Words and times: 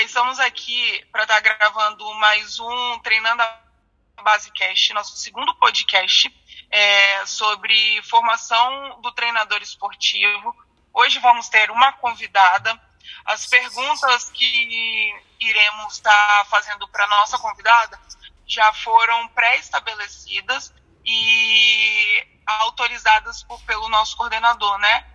É, 0.00 0.04
estamos 0.04 0.40
aqui 0.40 1.04
para 1.12 1.24
estar 1.24 1.34
tá 1.34 1.40
gravando 1.40 2.14
mais 2.14 2.58
um 2.58 2.98
Treinando 3.00 3.42
a 3.42 4.22
Basecast, 4.22 4.94
nosso 4.94 5.14
segundo 5.18 5.54
podcast 5.56 6.34
é, 6.70 7.26
sobre 7.26 8.00
formação 8.04 8.98
do 9.02 9.12
treinador 9.12 9.60
esportivo. 9.60 10.56
Hoje 10.94 11.18
vamos 11.18 11.50
ter 11.50 11.70
uma 11.70 11.92
convidada. 11.92 12.80
As 13.26 13.44
perguntas 13.44 14.30
que 14.30 15.14
iremos 15.38 15.92
estar 15.92 16.10
tá 16.10 16.46
fazendo 16.48 16.88
para 16.88 17.06
nossa 17.06 17.38
convidada 17.38 18.00
já 18.46 18.72
foram 18.72 19.28
pré-estabelecidas 19.28 20.72
e 21.04 22.26
autorizadas 22.46 23.42
por, 23.42 23.60
pelo 23.64 23.86
nosso 23.90 24.16
coordenador, 24.16 24.78
né? 24.78 25.06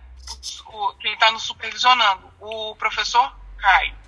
Quem 1.00 1.12
está 1.12 1.32
nos 1.32 1.42
supervisionando, 1.42 2.32
o 2.38 2.76
professor 2.76 3.36
Caio. 3.58 4.05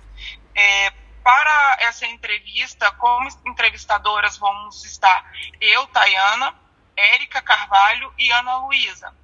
É, 0.55 0.91
para 1.23 1.77
essa 1.79 2.05
entrevista, 2.05 2.91
como 2.93 3.27
entrevistadoras, 3.45 4.37
vamos 4.37 4.83
estar 4.83 5.31
eu, 5.61 5.85
Tayana, 5.87 6.55
Érica 6.95 7.41
Carvalho 7.41 8.13
e 8.17 8.31
Ana 8.31 8.57
Luísa. 8.57 9.15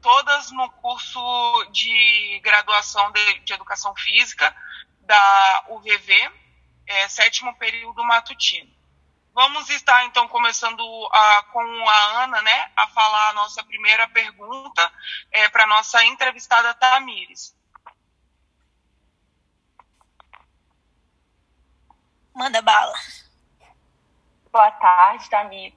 Todas 0.00 0.50
no 0.52 0.70
curso 0.70 1.20
de 1.72 2.40
graduação 2.42 3.10
de, 3.12 3.40
de 3.40 3.52
Educação 3.52 3.94
Física 3.96 4.54
da 5.00 5.64
UVV, 5.68 6.30
é, 6.86 7.08
sétimo 7.08 7.54
período 7.56 8.04
matutino. 8.04 8.70
Vamos 9.34 9.70
estar, 9.70 10.04
então, 10.04 10.26
começando 10.26 10.82
a, 11.12 11.42
com 11.52 11.88
a 11.88 12.24
Ana, 12.24 12.42
né, 12.42 12.72
a 12.74 12.88
falar 12.88 13.28
a 13.28 13.32
nossa 13.34 13.62
primeira 13.62 14.08
pergunta 14.08 14.92
é, 15.30 15.48
para 15.48 15.64
a 15.64 15.68
nossa 15.68 16.04
entrevistada 16.04 16.74
Tamires. 16.74 17.54
Manda 22.38 22.62
bala. 22.62 22.94
Boa 24.52 24.70
tarde, 24.70 25.28
Tamires. 25.28 25.74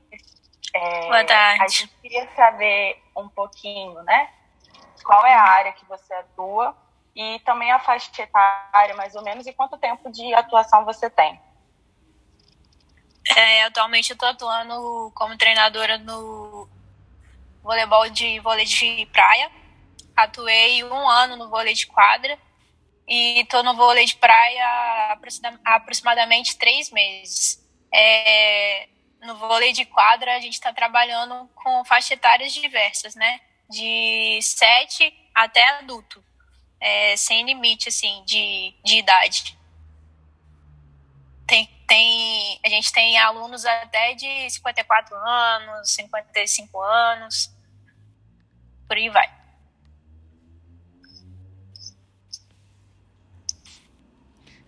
É, 0.71 1.07
Boa 1.07 1.25
tarde. 1.25 1.63
A 1.63 1.67
gente 1.67 1.87
queria 1.99 2.29
saber 2.35 3.01
um 3.17 3.27
pouquinho, 3.27 3.95
né? 4.03 4.31
Qual 5.03 5.25
é 5.25 5.33
a 5.33 5.41
área 5.41 5.73
que 5.73 5.83
você 5.85 6.13
atua 6.13 6.77
e 7.15 7.39
também 7.39 7.71
a 7.71 7.79
faixa 7.79 8.21
etária, 8.21 8.95
mais 8.95 9.15
ou 9.15 9.23
menos, 9.23 9.47
e 9.47 9.53
quanto 9.53 9.75
tempo 9.79 10.11
de 10.11 10.35
atuação 10.35 10.85
você 10.85 11.09
tem? 11.09 11.41
É, 13.35 13.63
atualmente 13.63 14.11
eu 14.11 14.13
estou 14.13 14.29
atuando 14.29 15.11
como 15.15 15.35
treinadora 15.35 15.97
no 15.97 16.69
voleibol 17.63 18.07
de 18.11 18.39
vôlei 18.39 18.65
de 18.65 19.07
praia. 19.07 19.51
Atuei 20.15 20.83
um 20.83 21.09
ano 21.09 21.37
no 21.37 21.49
vôlei 21.49 21.73
de 21.73 21.87
quadra 21.87 22.37
e 23.13 23.43
tô 23.49 23.61
no 23.61 23.75
vôlei 23.75 24.05
de 24.05 24.15
praia 24.15 24.65
há 25.65 25.75
aproximadamente 25.75 26.57
três 26.57 26.89
meses. 26.91 27.61
É, 27.93 28.87
no 29.23 29.35
vôlei 29.35 29.73
de 29.73 29.83
quadra, 29.83 30.33
a 30.33 30.39
gente 30.39 30.53
está 30.53 30.71
trabalhando 30.71 31.45
com 31.53 31.83
faixas 31.83 32.11
etárias 32.11 32.53
diversas, 32.53 33.13
né? 33.13 33.41
De 33.69 34.39
7 34.41 35.13
até 35.35 35.61
adulto, 35.79 36.23
é, 36.79 37.17
sem 37.17 37.43
limite, 37.43 37.89
assim, 37.89 38.23
de, 38.25 38.73
de 38.81 38.99
idade. 38.99 39.59
Tem, 41.45 41.65
tem, 41.85 42.61
a 42.65 42.69
gente 42.69 42.93
tem 42.93 43.17
alunos 43.17 43.65
até 43.65 44.13
de 44.13 44.49
54 44.49 45.13
anos, 45.17 45.89
55 45.89 46.81
anos, 46.81 47.53
por 48.87 48.95
aí 48.95 49.09
vai. 49.09 49.40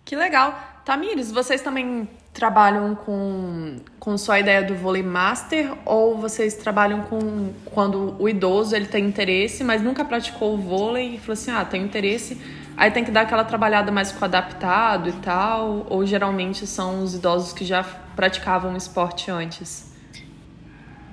Que 0.04 0.14
legal. 0.14 0.58
Tamires, 0.84 1.32
vocês 1.32 1.62
também 1.62 2.08
trabalham 2.34 2.94
com, 2.94 3.80
com 3.98 4.18
só 4.18 4.32
a 4.32 4.40
ideia 4.40 4.62
do 4.62 4.74
vôlei 4.74 5.02
master 5.02 5.72
ou 5.86 6.18
vocês 6.18 6.54
trabalham 6.54 7.02
com 7.02 7.54
quando 7.66 8.20
o 8.20 8.28
idoso 8.28 8.74
ele 8.74 8.86
tem 8.86 9.04
interesse, 9.06 9.62
mas 9.62 9.80
nunca 9.80 10.04
praticou 10.04 10.54
o 10.54 10.58
vôlei 10.58 11.14
e 11.14 11.18
falou 11.18 11.32
assim, 11.32 11.52
ah, 11.52 11.64
tem 11.64 11.82
interesse, 11.82 12.38
aí 12.76 12.90
tem 12.90 13.04
que 13.04 13.10
dar 13.10 13.22
aquela 13.22 13.44
trabalhada 13.44 13.92
mais 13.92 14.10
com 14.10 14.24
adaptado 14.24 15.08
e 15.08 15.12
tal, 15.12 15.86
ou 15.88 16.04
geralmente 16.04 16.66
são 16.66 17.02
os 17.02 17.14
idosos 17.14 17.52
que 17.52 17.64
já 17.64 17.84
praticavam 18.16 18.76
esporte 18.76 19.30
antes? 19.30 19.94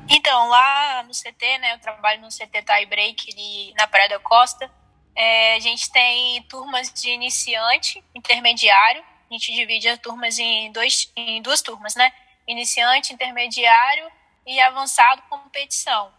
Então, 0.09 0.49
lá 0.49 1.03
no 1.03 1.11
CT, 1.11 1.59
né, 1.59 1.75
eu 1.75 1.79
trabalho 1.79 2.21
no 2.21 2.27
CT 2.27 2.63
Tie 2.63 2.85
Break 2.87 3.73
na 3.77 3.87
Praia 3.87 4.09
da 4.09 4.19
Costa, 4.19 4.69
é, 5.15 5.55
a 5.55 5.59
gente 5.59 5.91
tem 5.91 6.41
turmas 6.43 6.91
de 6.91 7.09
iniciante, 7.09 8.03
intermediário. 8.15 9.03
A 9.29 9.33
gente 9.33 9.53
divide 9.53 9.87
as 9.87 9.99
turmas 9.99 10.39
em, 10.39 10.71
dois, 10.71 11.11
em 11.15 11.41
duas 11.41 11.61
turmas, 11.61 11.95
né? 11.95 12.11
Iniciante, 12.47 13.13
intermediário 13.13 14.11
e 14.45 14.59
avançado 14.59 15.21
competição. 15.23 16.11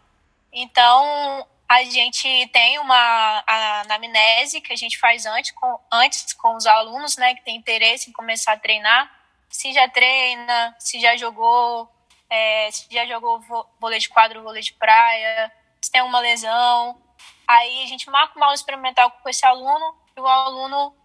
Então, 0.51 1.47
a 1.67 1.83
gente 1.83 2.47
tem 2.47 2.79
uma 2.79 3.43
anamnese 3.47 4.61
que 4.61 4.71
a 4.71 4.75
gente 4.75 4.97
faz 4.99 5.25
antes 5.25 5.51
com, 5.51 5.79
antes 5.91 6.33
com 6.33 6.55
os 6.55 6.65
alunos, 6.65 7.17
né, 7.17 7.33
que 7.33 7.43
tem 7.43 7.55
interesse 7.55 8.09
em 8.09 8.13
começar 8.13 8.53
a 8.53 8.59
treinar. 8.59 9.11
Se 9.49 9.73
já 9.73 9.87
treina, 9.89 10.75
se 10.79 10.99
já 10.99 11.15
jogou, 11.17 11.89
é, 12.29 12.69
se 12.71 12.85
já 12.91 13.05
jogou 13.05 13.41
vôlei 13.79 13.99
de 13.99 14.09
quadro, 14.09 14.43
vôlei 14.43 14.61
de 14.61 14.73
praia, 14.73 15.51
se 15.81 15.91
tem 15.91 16.01
uma 16.01 16.19
lesão, 16.19 17.01
Aí 17.47 17.83
a 17.83 17.87
gente 17.87 18.09
marca 18.09 18.35
uma 18.35 18.47
aula 18.47 18.55
experimental 18.55 19.11
com 19.11 19.29
esse 19.29 19.45
aluno 19.45 19.95
e 20.15 20.19
o 20.19 20.25
aluno, 20.25 20.95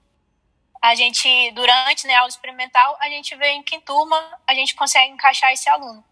a 0.81 0.95
gente, 0.95 1.51
durante 1.53 2.06
né, 2.06 2.15
a 2.15 2.21
aula 2.21 2.29
experimental, 2.29 2.97
a 3.01 3.09
gente 3.09 3.34
vê 3.37 3.49
em 3.49 3.62
que 3.62 3.81
turma 3.81 4.17
a 4.47 4.55
gente 4.55 4.75
consegue 4.75 5.12
encaixar 5.12 5.53
esse 5.53 5.69
aluno. 5.69 6.05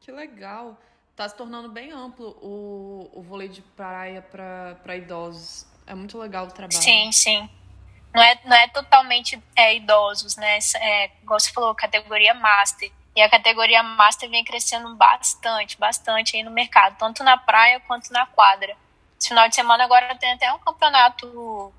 Que 0.00 0.10
legal. 0.10 0.76
Tá 1.14 1.28
se 1.28 1.36
tornando 1.36 1.68
bem 1.68 1.90
amplo 1.90 2.28
o, 2.40 3.10
o 3.12 3.22
vôlei 3.22 3.48
de 3.48 3.60
praia 3.60 4.22
para 4.22 4.96
idosos. 4.96 5.66
É 5.86 5.94
muito 5.94 6.16
legal 6.18 6.46
o 6.46 6.50
trabalho. 6.50 6.80
Sim, 6.80 7.10
sim. 7.12 7.50
Não 8.14 8.22
é, 8.22 8.40
não 8.44 8.56
é 8.56 8.68
totalmente 8.68 9.42
é, 9.54 9.76
idosos, 9.76 10.36
né? 10.36 10.58
É, 10.76 11.10
igual 11.22 11.38
você 11.38 11.52
falou, 11.52 11.74
categoria 11.74 12.34
Master. 12.34 12.90
E 13.14 13.20
a 13.20 13.28
categoria 13.28 13.82
Master 13.82 14.30
vem 14.30 14.44
crescendo 14.44 14.94
bastante, 14.94 15.78
bastante 15.78 16.36
aí 16.36 16.42
no 16.42 16.50
mercado, 16.50 16.96
tanto 16.98 17.24
na 17.24 17.36
praia 17.36 17.80
quanto 17.80 18.12
na 18.12 18.24
quadra. 18.26 18.76
Esse 19.18 19.28
final 19.28 19.48
de 19.48 19.54
semana 19.54 19.84
agora 19.84 20.14
tem 20.16 20.32
até 20.32 20.52
um 20.52 20.58
campeonato 20.58 21.72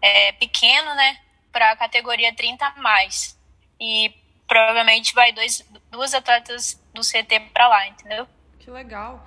é, 0.00 0.32
pequeno, 0.32 0.94
né? 0.94 1.18
Para 1.50 1.72
a 1.72 1.76
categoria 1.76 2.34
30 2.34 2.64
a 2.64 2.80
mais. 2.80 3.38
E 3.80 4.14
provavelmente 4.46 5.14
vai 5.14 5.32
dois, 5.32 5.64
duas 5.90 6.14
atletas 6.14 6.80
do 6.92 7.00
CT 7.00 7.50
para 7.52 7.68
lá, 7.68 7.86
entendeu? 7.88 8.26
Que 8.60 8.70
legal. 8.70 9.26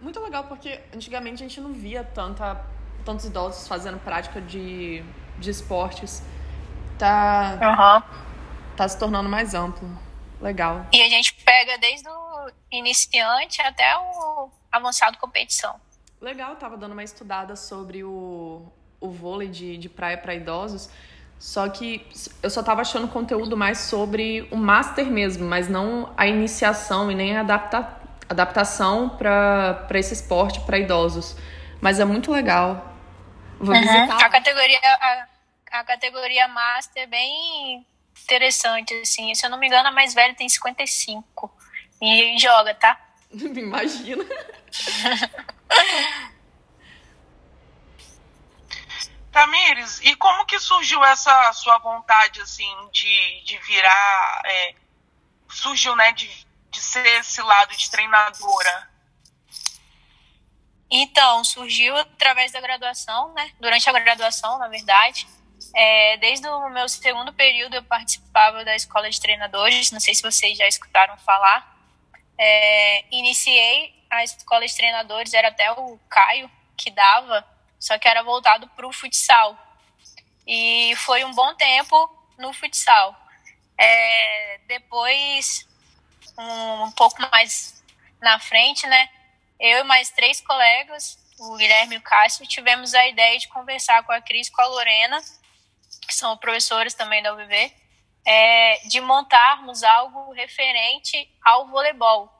Muito 0.00 0.20
legal, 0.20 0.44
porque 0.44 0.80
antigamente 0.94 1.42
a 1.42 1.48
gente 1.48 1.60
não 1.60 1.72
via 1.72 2.02
tanta, 2.02 2.64
tantos 3.04 3.26
idosos 3.26 3.68
fazendo 3.68 3.98
prática 3.98 4.40
de, 4.40 5.04
de 5.38 5.50
esportes. 5.50 6.22
Tá, 6.98 7.58
uhum. 7.60 8.76
tá 8.76 8.88
se 8.88 8.98
tornando 8.98 9.28
mais 9.28 9.54
amplo. 9.54 9.88
Legal. 10.40 10.86
E 10.92 11.02
a 11.02 11.08
gente 11.08 11.34
pega 11.44 11.76
desde 11.78 12.08
o 12.08 12.50
iniciante 12.70 13.60
até 13.60 13.96
o 13.98 14.50
avançado 14.72 15.18
competição. 15.18 15.78
Legal, 16.20 16.54
tava 16.56 16.76
dando 16.76 16.92
uma 16.92 17.02
estudada 17.02 17.56
sobre 17.56 18.04
o, 18.04 18.62
o 19.00 19.10
vôlei 19.10 19.48
de, 19.48 19.78
de 19.78 19.88
praia 19.88 20.18
para 20.18 20.34
idosos. 20.34 20.90
Só 21.38 21.66
que 21.70 22.06
eu 22.42 22.50
só 22.50 22.62
tava 22.62 22.82
achando 22.82 23.08
conteúdo 23.08 23.56
mais 23.56 23.78
sobre 23.78 24.46
o 24.50 24.56
master 24.56 25.06
mesmo, 25.06 25.48
mas 25.48 25.66
não 25.68 26.12
a 26.14 26.26
iniciação 26.26 27.10
e 27.10 27.14
nem 27.14 27.34
a 27.34 27.40
adapta, 27.40 27.96
adaptação 28.28 29.08
para 29.08 29.88
esse 29.94 30.12
esporte 30.12 30.60
para 30.60 30.78
idosos. 30.78 31.34
Mas 31.80 31.98
é 31.98 32.04
muito 32.04 32.30
legal. 32.30 32.94
Vou 33.58 33.74
uhum. 33.74 33.80
visitar. 33.80 34.22
A 34.22 34.28
categoria, 34.28 34.78
a, 34.82 35.26
a 35.70 35.84
categoria 35.84 36.46
master 36.48 37.04
é 37.04 37.06
bem 37.06 37.86
interessante, 38.22 38.92
assim. 38.92 39.34
Se 39.34 39.46
eu 39.46 39.48
não 39.48 39.58
me 39.58 39.66
engano, 39.66 39.88
a 39.88 39.92
mais 39.92 40.12
velha 40.12 40.34
tem 40.34 40.46
55. 40.46 41.50
E 42.02 42.38
joga, 42.38 42.74
tá? 42.74 43.00
Imagina. 43.32 44.24
Tamires, 49.32 50.00
e 50.02 50.16
como 50.16 50.44
que 50.44 50.58
surgiu 50.58 51.02
essa 51.04 51.52
sua 51.52 51.78
vontade, 51.78 52.40
assim, 52.40 52.68
de, 52.92 53.44
de 53.44 53.58
virar, 53.58 54.42
é, 54.44 54.74
surgiu, 55.48 55.94
né, 55.94 56.10
de, 56.12 56.28
de 56.70 56.80
ser 56.80 57.06
esse 57.20 57.40
lado 57.40 57.76
de 57.76 57.90
treinadora? 57.90 58.90
Então, 60.90 61.44
surgiu 61.44 61.96
através 61.96 62.50
da 62.50 62.60
graduação, 62.60 63.32
né, 63.32 63.52
durante 63.60 63.88
a 63.88 63.92
graduação, 63.92 64.58
na 64.58 64.66
verdade. 64.66 65.28
É, 65.74 66.16
desde 66.16 66.48
o 66.48 66.68
meu 66.70 66.88
segundo 66.88 67.32
período 67.32 67.74
eu 67.74 67.82
participava 67.84 68.64
da 68.64 68.74
escola 68.74 69.08
de 69.08 69.20
treinadores, 69.20 69.92
não 69.92 70.00
sei 70.00 70.14
se 70.14 70.22
vocês 70.22 70.58
já 70.58 70.66
escutaram 70.66 71.16
falar. 71.18 71.78
É, 72.36 73.04
iniciei 73.14 73.99
a 74.10 74.24
escola 74.24 74.66
de 74.66 74.74
treinadores, 74.74 75.32
era 75.32 75.48
até 75.48 75.70
o 75.72 75.98
Caio 76.08 76.50
que 76.76 76.90
dava, 76.90 77.46
só 77.78 77.98
que 77.98 78.08
era 78.08 78.22
voltado 78.22 78.66
para 78.68 78.86
o 78.86 78.92
futsal. 78.92 79.56
E 80.46 80.94
foi 80.96 81.24
um 81.24 81.32
bom 81.32 81.54
tempo 81.54 81.96
no 82.38 82.52
futsal. 82.52 83.14
É, 83.78 84.58
depois, 84.66 85.66
um, 86.36 86.84
um 86.84 86.92
pouco 86.92 87.20
mais 87.30 87.82
na 88.20 88.38
frente, 88.38 88.86
né? 88.86 89.08
Eu 89.58 89.80
e 89.80 89.84
mais 89.84 90.10
três 90.10 90.40
colegas, 90.40 91.18
o 91.38 91.56
Guilherme 91.56 91.94
e 91.94 91.98
o 91.98 92.02
Cássio, 92.02 92.46
tivemos 92.46 92.94
a 92.94 93.06
ideia 93.06 93.38
de 93.38 93.48
conversar 93.48 94.02
com 94.04 94.12
a 94.12 94.20
Cris 94.20 94.48
e 94.48 94.52
com 94.52 94.62
a 94.62 94.66
Lorena, 94.66 95.20
que 96.06 96.14
são 96.14 96.36
professores 96.36 96.94
também 96.94 97.22
da 97.22 97.32
UVV, 97.32 97.72
é, 98.26 98.78
de 98.88 99.00
montarmos 99.00 99.82
algo 99.82 100.32
referente 100.32 101.30
ao 101.44 101.68
voleibol, 101.68 102.30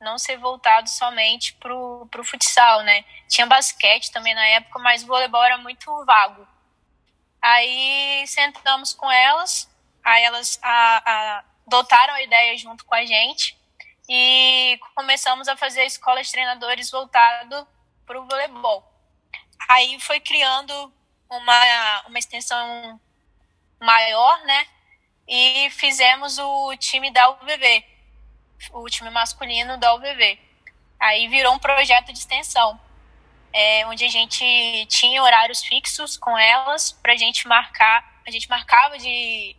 não 0.00 0.18
ser 0.18 0.36
voltado 0.36 0.88
somente 0.88 1.54
para 1.54 1.74
o 1.74 2.24
futsal, 2.24 2.82
né? 2.82 3.04
Tinha 3.28 3.46
basquete 3.46 4.10
também 4.10 4.34
na 4.34 4.46
época, 4.46 4.78
mas 4.78 5.02
o 5.02 5.06
voleibol 5.06 5.42
era 5.42 5.58
muito 5.58 6.04
vago. 6.04 6.46
Aí 7.40 8.24
sentamos 8.26 8.92
com 8.92 9.10
elas, 9.10 9.68
aí 10.04 10.22
elas 10.24 10.58
a, 10.62 11.02
a, 11.04 11.44
adotaram 11.66 12.14
a 12.14 12.22
ideia 12.22 12.56
junto 12.56 12.84
com 12.84 12.94
a 12.94 13.04
gente 13.04 13.56
e 14.08 14.78
começamos 14.94 15.48
a 15.48 15.56
fazer 15.56 15.84
escolas 15.84 16.30
treinadores 16.30 16.90
voltado 16.90 17.66
para 18.06 18.20
o 18.20 18.26
voleibol. 18.26 18.84
Aí 19.68 20.00
foi 20.00 20.18
criando 20.18 20.92
uma, 21.28 22.02
uma 22.06 22.18
extensão 22.18 23.00
maior, 23.80 24.40
né? 24.44 24.66
E 25.28 25.68
fizemos 25.70 26.38
o 26.38 26.74
time 26.76 27.10
da 27.10 27.30
UVV, 27.30 27.84
o 28.72 28.88
time 28.88 29.10
masculino 29.10 29.76
da 29.76 29.94
UVV. 29.94 30.38
Aí 30.98 31.28
virou 31.28 31.54
um 31.54 31.58
projeto 31.58 32.12
de 32.12 32.18
extensão, 32.18 32.78
é, 33.52 33.86
onde 33.86 34.04
a 34.04 34.08
gente 34.08 34.86
tinha 34.86 35.22
horários 35.22 35.62
fixos 35.62 36.16
com 36.16 36.36
elas 36.36 36.92
para 36.92 37.12
a 37.12 37.16
gente 37.16 37.46
marcar. 37.46 38.22
A 38.26 38.30
gente 38.30 38.48
marcava 38.48 38.98
de 38.98 39.56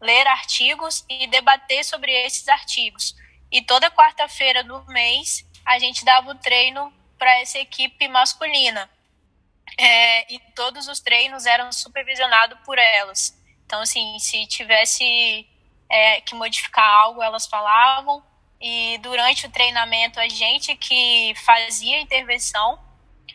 ler 0.00 0.26
artigos 0.26 1.04
e 1.08 1.26
debater 1.26 1.84
sobre 1.84 2.12
esses 2.12 2.48
artigos. 2.48 3.14
E 3.50 3.60
toda 3.62 3.90
quarta-feira 3.90 4.64
do 4.64 4.84
mês 4.86 5.46
a 5.64 5.78
gente 5.78 6.04
dava 6.04 6.30
o 6.30 6.34
treino 6.34 6.92
para 7.18 7.40
essa 7.40 7.58
equipe 7.58 8.08
masculina. 8.08 8.90
É, 9.78 10.32
e 10.32 10.38
todos 10.54 10.88
os 10.88 11.00
treinos 11.00 11.46
eram 11.46 11.72
supervisionados 11.72 12.58
por 12.64 12.78
elas. 12.78 13.38
Então, 13.64 13.80
assim, 13.80 14.18
se 14.18 14.46
tivesse 14.46 15.46
é, 15.92 16.22
que 16.22 16.34
modificar 16.34 16.88
algo, 16.88 17.22
elas 17.22 17.46
falavam. 17.46 18.24
E 18.58 18.96
durante 18.98 19.44
o 19.46 19.50
treinamento, 19.50 20.18
a 20.18 20.28
gente 20.28 20.74
que 20.76 21.34
fazia 21.44 22.00
intervenção, 22.00 22.78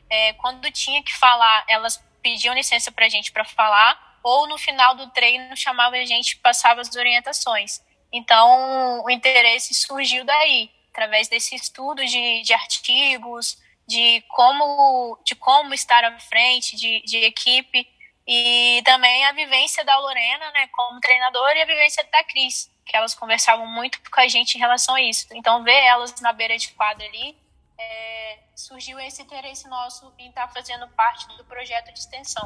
é, 0.10 0.34
quando 0.34 0.72
tinha 0.72 1.04
que 1.04 1.16
falar, 1.16 1.64
elas 1.68 2.04
pediam 2.22 2.56
licença 2.56 2.92
para 2.92 3.06
a 3.06 3.10
gente 3.10 3.32
para 3.32 3.46
falar, 3.46 4.20
ou 4.24 4.48
no 4.48 4.58
final 4.58 4.96
do 4.96 5.08
treino 5.12 5.56
chamava 5.56 5.96
a 5.96 6.06
gente 6.06 6.38
passava 6.38 6.82
as 6.82 6.96
orientações. 6.96 7.80
Então, 8.12 9.04
o 9.04 9.10
interesse 9.10 9.74
surgiu 9.76 10.26
daí, 10.26 10.72
através 10.92 11.28
desse 11.28 11.54
estudo 11.54 12.04
de, 12.04 12.42
de 12.42 12.54
artigos, 12.54 13.58
de 13.86 14.22
como, 14.30 15.20
de 15.24 15.36
como 15.36 15.74
estar 15.74 16.04
à 16.04 16.20
frente 16.20 16.76
de, 16.76 17.02
de 17.02 17.18
equipe 17.18 17.88
e 18.28 18.82
também 18.84 19.26
a 19.26 19.32
vivência 19.32 19.86
da 19.86 19.98
Lorena, 20.00 20.52
né, 20.52 20.68
como 20.74 21.00
treinadora 21.00 21.58
e 21.58 21.62
a 21.62 21.66
vivência 21.66 22.06
da 22.12 22.24
Cris, 22.26 22.70
que 22.86 22.96
elas 22.96 23.16
conversavam 23.16 23.66
muito 23.66 24.00
com 24.12 24.20
a 24.20 24.28
gente 24.28 24.56
em 24.56 24.60
relação 24.60 24.96
a 24.96 25.02
isso. 25.02 25.28
Então, 25.32 25.64
ver 25.64 25.82
elas 25.86 26.20
na 26.20 26.34
beira 26.34 26.58
de 26.58 26.70
quadra 26.74 27.06
ali, 27.06 27.38
é, 27.80 28.40
surgiu 28.54 29.00
esse 29.00 29.22
interesse 29.22 29.70
nosso 29.70 30.12
em 30.20 30.28
estar 30.28 30.50
fazendo 30.50 30.88
parte 30.90 31.26
do 31.38 31.46
projeto 31.46 31.94
de 31.94 32.00
extensão. 32.00 32.46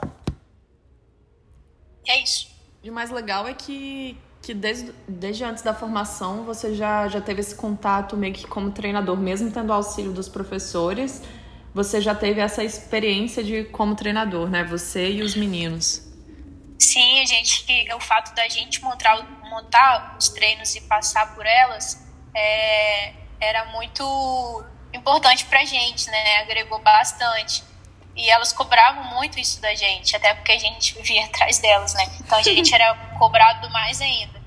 E 2.05 2.11
é 2.11 2.21
isso. 2.21 2.51
E 2.83 2.89
o 2.89 2.93
mais 2.93 3.09
legal 3.09 3.47
é 3.47 3.53
que, 3.53 4.19
que 4.41 4.53
desde, 4.53 4.91
desde 5.07 5.43
antes 5.43 5.63
da 5.63 5.73
formação 5.73 6.43
você 6.43 6.75
já, 6.75 7.07
já 7.07 7.21
teve 7.21 7.41
esse 7.41 7.55
contato 7.55 8.15
meio 8.15 8.33
que 8.33 8.45
como 8.45 8.71
treinador, 8.71 9.17
mesmo 9.17 9.51
tendo 9.51 9.73
auxílio 9.73 10.13
dos 10.13 10.29
professores 10.29 11.23
você 11.73 12.01
já 12.01 12.13
teve 12.13 12.41
essa 12.41 12.63
experiência 12.63 13.43
de 13.43 13.63
como 13.65 13.95
treinador, 13.95 14.49
né? 14.49 14.63
Você 14.63 15.09
e 15.09 15.21
os 15.21 15.35
meninos. 15.35 16.07
Sim, 16.79 17.21
a 17.21 17.25
gente, 17.25 17.93
o 17.93 17.99
fato 17.99 18.35
da 18.35 18.47
gente 18.49 18.81
montar, 18.81 19.23
montar 19.49 20.15
os 20.19 20.29
treinos 20.29 20.75
e 20.75 20.81
passar 20.81 21.33
por 21.35 21.45
elas 21.45 22.05
é, 22.35 23.13
era 23.39 23.65
muito 23.65 24.63
importante 24.93 25.45
pra 25.45 25.63
gente, 25.63 26.09
né? 26.09 26.37
Agregou 26.39 26.79
bastante. 26.79 27.63
E 28.15 28.29
elas 28.29 28.51
cobravam 28.51 29.05
muito 29.15 29.39
isso 29.39 29.61
da 29.61 29.73
gente, 29.73 30.15
até 30.15 30.33
porque 30.33 30.51
a 30.51 30.59
gente 30.59 30.93
vivia 30.95 31.23
atrás 31.25 31.59
delas, 31.59 31.93
né? 31.93 32.05
Então 32.19 32.37
a 32.37 32.41
gente 32.41 32.73
era 32.73 32.93
cobrado 33.17 33.69
mais 33.69 34.01
ainda. 34.01 34.40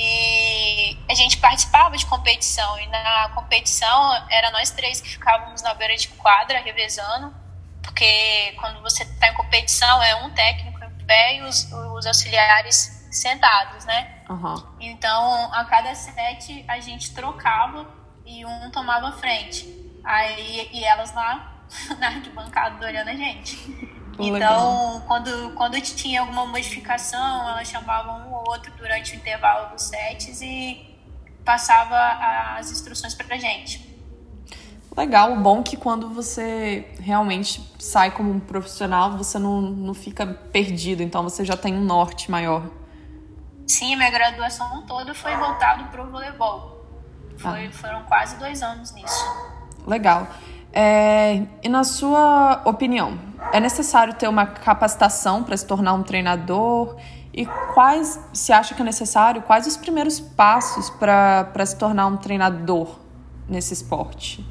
E 0.00 0.96
a 1.10 1.14
gente 1.14 1.38
participava 1.38 1.96
de 1.96 2.06
competição, 2.06 2.78
e 2.78 2.86
na 2.86 3.30
competição 3.34 4.14
era 4.30 4.48
nós 4.52 4.70
três 4.70 5.00
que 5.00 5.08
ficávamos 5.08 5.60
na 5.60 5.74
beira 5.74 5.96
de 5.96 6.06
quadra 6.10 6.60
revezando, 6.60 7.34
porque 7.82 8.54
quando 8.60 8.80
você 8.80 9.02
está 9.02 9.26
em 9.26 9.34
competição 9.34 10.00
é 10.00 10.14
um 10.24 10.30
técnico 10.30 10.78
em 10.84 11.04
pé 11.04 11.38
e 11.38 11.42
os, 11.42 11.72
os 11.72 12.06
auxiliares 12.06 13.08
sentados, 13.10 13.84
né? 13.86 14.22
Uhum. 14.30 14.62
Então 14.78 15.52
a 15.52 15.64
cada 15.64 15.92
sete 15.96 16.64
a 16.68 16.78
gente 16.78 17.12
trocava 17.12 17.88
e 18.24 18.46
um 18.46 18.70
tomava 18.70 19.10
frente. 19.10 19.66
Aí 20.04 20.70
e 20.72 20.84
elas 20.84 21.12
lá 21.12 21.64
na 21.98 22.06
arquibancada 22.06 22.86
olhando 22.86 23.08
a 23.08 23.16
gente. 23.16 23.56
Então, 24.18 25.02
quando, 25.06 25.52
quando 25.54 25.80
tinha 25.80 26.20
alguma 26.20 26.46
modificação, 26.46 27.48
elas 27.50 27.68
chamavam 27.68 28.28
um 28.28 28.32
ou 28.34 28.44
outro 28.48 28.72
durante 28.76 29.12
o 29.12 29.16
intervalo 29.16 29.70
dos 29.70 29.82
sets 29.84 30.40
e 30.42 30.84
passava 31.44 31.96
as 32.56 32.70
instruções 32.70 33.14
para 33.14 33.36
a 33.36 33.38
gente. 33.38 33.88
Legal, 34.96 35.32
o 35.32 35.36
bom 35.36 35.62
que 35.62 35.76
quando 35.76 36.08
você 36.10 36.92
realmente 36.98 37.62
sai 37.78 38.10
como 38.10 38.32
um 38.32 38.40
profissional, 38.40 39.16
você 39.16 39.38
não, 39.38 39.60
não 39.60 39.94
fica 39.94 40.26
perdido, 40.26 41.02
então 41.02 41.22
você 41.22 41.44
já 41.44 41.56
tem 41.56 41.72
um 41.72 41.84
norte 41.84 42.30
maior. 42.30 42.68
Sim, 43.66 43.94
minha 43.94 44.10
graduação 44.10 44.82
toda 44.86 45.14
foi 45.14 45.36
voltado 45.36 45.84
para 45.84 46.02
o 46.02 46.10
voleibol. 46.10 46.84
Foi, 47.36 47.66
ah. 47.66 47.72
Foram 47.72 48.02
quase 48.04 48.36
dois 48.38 48.60
anos 48.60 48.90
nisso. 48.92 49.24
Legal. 49.86 50.26
É, 50.72 51.42
e 51.62 51.68
na 51.68 51.84
sua 51.84 52.62
opinião, 52.64 53.18
é 53.52 53.60
necessário 53.60 54.14
ter 54.14 54.28
uma 54.28 54.46
capacitação 54.46 55.42
para 55.42 55.56
se 55.56 55.66
tornar 55.66 55.94
um 55.94 56.02
treinador? 56.02 56.96
E 57.32 57.46
quais, 57.72 58.18
se 58.32 58.52
acha 58.52 58.74
que 58.74 58.82
é 58.82 58.84
necessário, 58.84 59.42
quais 59.42 59.66
os 59.66 59.76
primeiros 59.76 60.18
passos 60.18 60.90
para 60.90 61.64
se 61.64 61.76
tornar 61.76 62.06
um 62.06 62.16
treinador 62.16 62.98
nesse 63.48 63.72
esporte? 63.72 64.44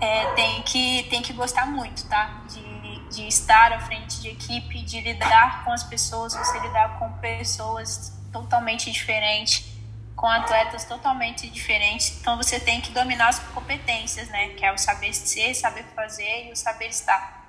É, 0.00 0.26
tem, 0.34 0.62
que, 0.62 1.06
tem 1.10 1.22
que 1.22 1.32
gostar 1.32 1.66
muito, 1.66 2.06
tá? 2.06 2.42
De, 2.48 3.08
de 3.08 3.26
estar 3.26 3.72
à 3.72 3.80
frente 3.80 4.20
de 4.20 4.28
equipe, 4.28 4.82
de 4.82 5.00
lidar 5.00 5.64
com 5.64 5.72
as 5.72 5.82
pessoas, 5.82 6.34
você 6.34 6.58
lidar 6.60 6.98
com 6.98 7.10
pessoas 7.14 8.12
totalmente 8.32 8.90
diferentes 8.90 9.71
com 10.16 10.26
atletas 10.26 10.84
totalmente 10.84 11.48
diferentes. 11.48 12.18
Então 12.20 12.36
você 12.36 12.60
tem 12.60 12.80
que 12.80 12.90
dominar 12.90 13.28
as 13.28 13.38
competências, 13.38 14.28
né? 14.28 14.50
Que 14.50 14.64
é 14.64 14.72
o 14.72 14.78
saber 14.78 15.12
ser, 15.12 15.54
saber 15.54 15.84
fazer 15.94 16.48
e 16.48 16.52
o 16.52 16.56
saber 16.56 16.88
estar. 16.88 17.42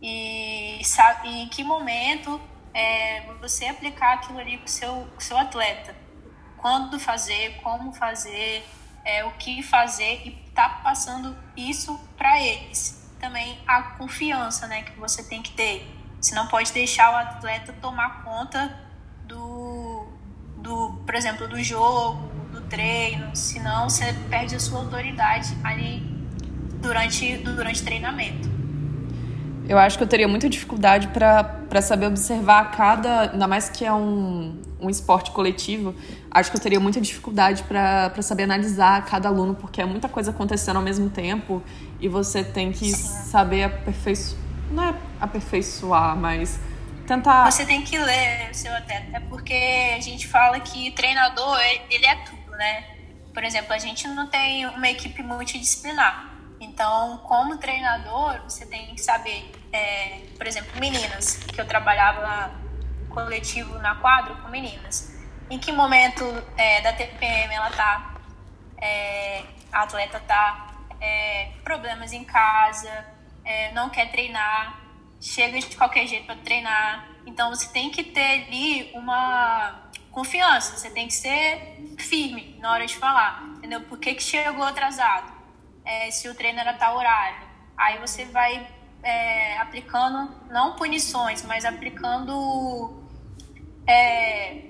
E, 0.00 0.80
sabe, 0.84 1.28
e 1.28 1.42
em 1.42 1.48
que 1.48 1.64
momento 1.64 2.40
é, 2.72 3.22
você 3.40 3.66
aplicar 3.66 4.14
aquilo 4.14 4.38
ali 4.38 4.58
com 4.58 4.66
o 4.66 4.68
seu, 4.68 5.08
seu 5.18 5.36
atleta. 5.36 5.94
Quando 6.56 6.98
fazer, 6.98 7.60
como 7.62 7.92
fazer, 7.92 8.64
é, 9.04 9.24
o 9.24 9.32
que 9.32 9.62
fazer 9.62 10.26
e 10.26 10.30
tá 10.54 10.68
passando 10.82 11.36
isso 11.56 11.98
para 12.16 12.40
eles. 12.40 13.12
Também 13.18 13.58
a 13.66 13.82
confiança 13.82 14.66
né, 14.66 14.82
que 14.82 14.98
você 14.98 15.22
tem 15.22 15.42
que 15.42 15.52
ter. 15.52 15.94
Você 16.20 16.34
não 16.34 16.46
pode 16.46 16.72
deixar 16.72 17.12
o 17.12 17.16
atleta 17.16 17.72
tomar 17.80 18.22
conta 18.22 18.78
do, 19.24 19.87
por 21.08 21.14
exemplo, 21.14 21.48
do 21.48 21.58
jogo, 21.64 22.20
do 22.52 22.60
treino, 22.60 23.30
senão 23.32 23.88
você 23.88 24.14
perde 24.28 24.54
a 24.54 24.60
sua 24.60 24.80
autoridade 24.80 25.56
ali 25.64 26.02
durante, 26.82 27.38
durante 27.38 27.82
treinamento. 27.82 28.46
Eu 29.66 29.78
acho 29.78 29.96
que 29.96 30.04
eu 30.04 30.06
teria 30.06 30.28
muita 30.28 30.50
dificuldade 30.50 31.08
para 31.08 31.80
saber 31.80 32.08
observar 32.08 32.72
cada. 32.72 33.32
Ainda 33.32 33.48
mais 33.48 33.70
que 33.70 33.86
é 33.86 33.92
um, 33.92 34.60
um 34.78 34.90
esporte 34.90 35.30
coletivo, 35.30 35.94
acho 36.30 36.50
que 36.50 36.58
eu 36.58 36.60
teria 36.60 36.78
muita 36.78 37.00
dificuldade 37.00 37.62
para 37.62 38.20
saber 38.20 38.42
analisar 38.42 39.02
cada 39.06 39.30
aluno, 39.30 39.54
porque 39.54 39.80
é 39.80 39.86
muita 39.86 40.10
coisa 40.10 40.30
acontecendo 40.30 40.76
ao 40.76 40.82
mesmo 40.82 41.08
tempo 41.08 41.62
e 41.98 42.06
você 42.06 42.44
tem 42.44 42.70
que 42.70 42.84
Sim. 42.84 43.30
saber 43.30 43.62
aperfeiçoar. 43.62 44.42
Não 44.70 44.84
é 44.84 44.94
aperfeiçoar, 45.18 46.14
mas 46.14 46.60
tentar. 47.08 47.50
Você 47.50 47.64
tem 47.64 47.82
que 47.82 47.98
ler 47.98 48.54
seu 48.54 48.72
atleta, 48.76 49.20
porque 49.28 49.94
a 49.96 50.00
gente 50.00 50.28
fala 50.28 50.60
que 50.60 50.90
treinador, 50.92 51.58
ele 51.90 52.06
é 52.06 52.14
tudo, 52.16 52.50
né? 52.52 52.84
Por 53.32 53.42
exemplo, 53.42 53.72
a 53.72 53.78
gente 53.78 54.06
não 54.08 54.26
tem 54.28 54.66
uma 54.66 54.88
equipe 54.88 55.22
multidisciplinar. 55.22 56.34
Então, 56.60 57.18
como 57.18 57.56
treinador, 57.56 58.42
você 58.42 58.66
tem 58.66 58.94
que 58.94 59.00
saber, 59.00 59.50
é, 59.72 60.20
por 60.36 60.46
exemplo, 60.46 60.78
meninas, 60.78 61.36
que 61.36 61.60
eu 61.60 61.66
trabalhava 61.66 62.50
coletivo 63.08 63.78
na 63.78 63.94
quadra 63.96 64.34
com 64.36 64.48
meninas. 64.48 65.16
em 65.50 65.58
que 65.58 65.72
momento 65.72 66.24
é, 66.58 66.82
da 66.82 66.92
TPM 66.92 67.54
ela 67.54 67.70
tá, 67.70 68.16
é, 68.76 69.42
a 69.72 69.84
atleta 69.84 70.20
tá, 70.20 70.74
é, 71.00 71.52
problemas 71.64 72.12
em 72.12 72.22
casa, 72.22 73.06
é, 73.44 73.72
não 73.72 73.88
quer 73.88 74.10
treinar, 74.10 74.87
chega 75.20 75.58
de 75.58 75.76
qualquer 75.76 76.06
jeito 76.06 76.26
para 76.26 76.36
treinar. 76.36 77.08
Então 77.26 77.50
você 77.50 77.68
tem 77.68 77.90
que 77.90 78.02
ter 78.02 78.44
ali 78.44 78.90
uma 78.94 79.88
confiança, 80.10 80.76
você 80.76 80.90
tem 80.90 81.06
que 81.06 81.14
ser 81.14 81.94
firme 81.98 82.56
na 82.60 82.72
hora 82.72 82.86
de 82.86 82.96
falar, 82.96 83.44
entendeu? 83.56 83.80
Por 83.82 83.98
que, 83.98 84.14
que 84.14 84.22
chegou 84.22 84.64
atrasado? 84.64 85.32
É, 85.84 86.10
se 86.10 86.28
o 86.28 86.34
treino 86.34 86.58
era 86.58 86.74
tal 86.74 86.96
horário. 86.96 87.46
Aí 87.76 87.98
você 87.98 88.24
vai 88.24 88.66
é, 89.02 89.58
aplicando, 89.58 90.30
não 90.50 90.74
punições, 90.74 91.44
mas 91.44 91.64
aplicando 91.64 93.02
é, 93.86 94.64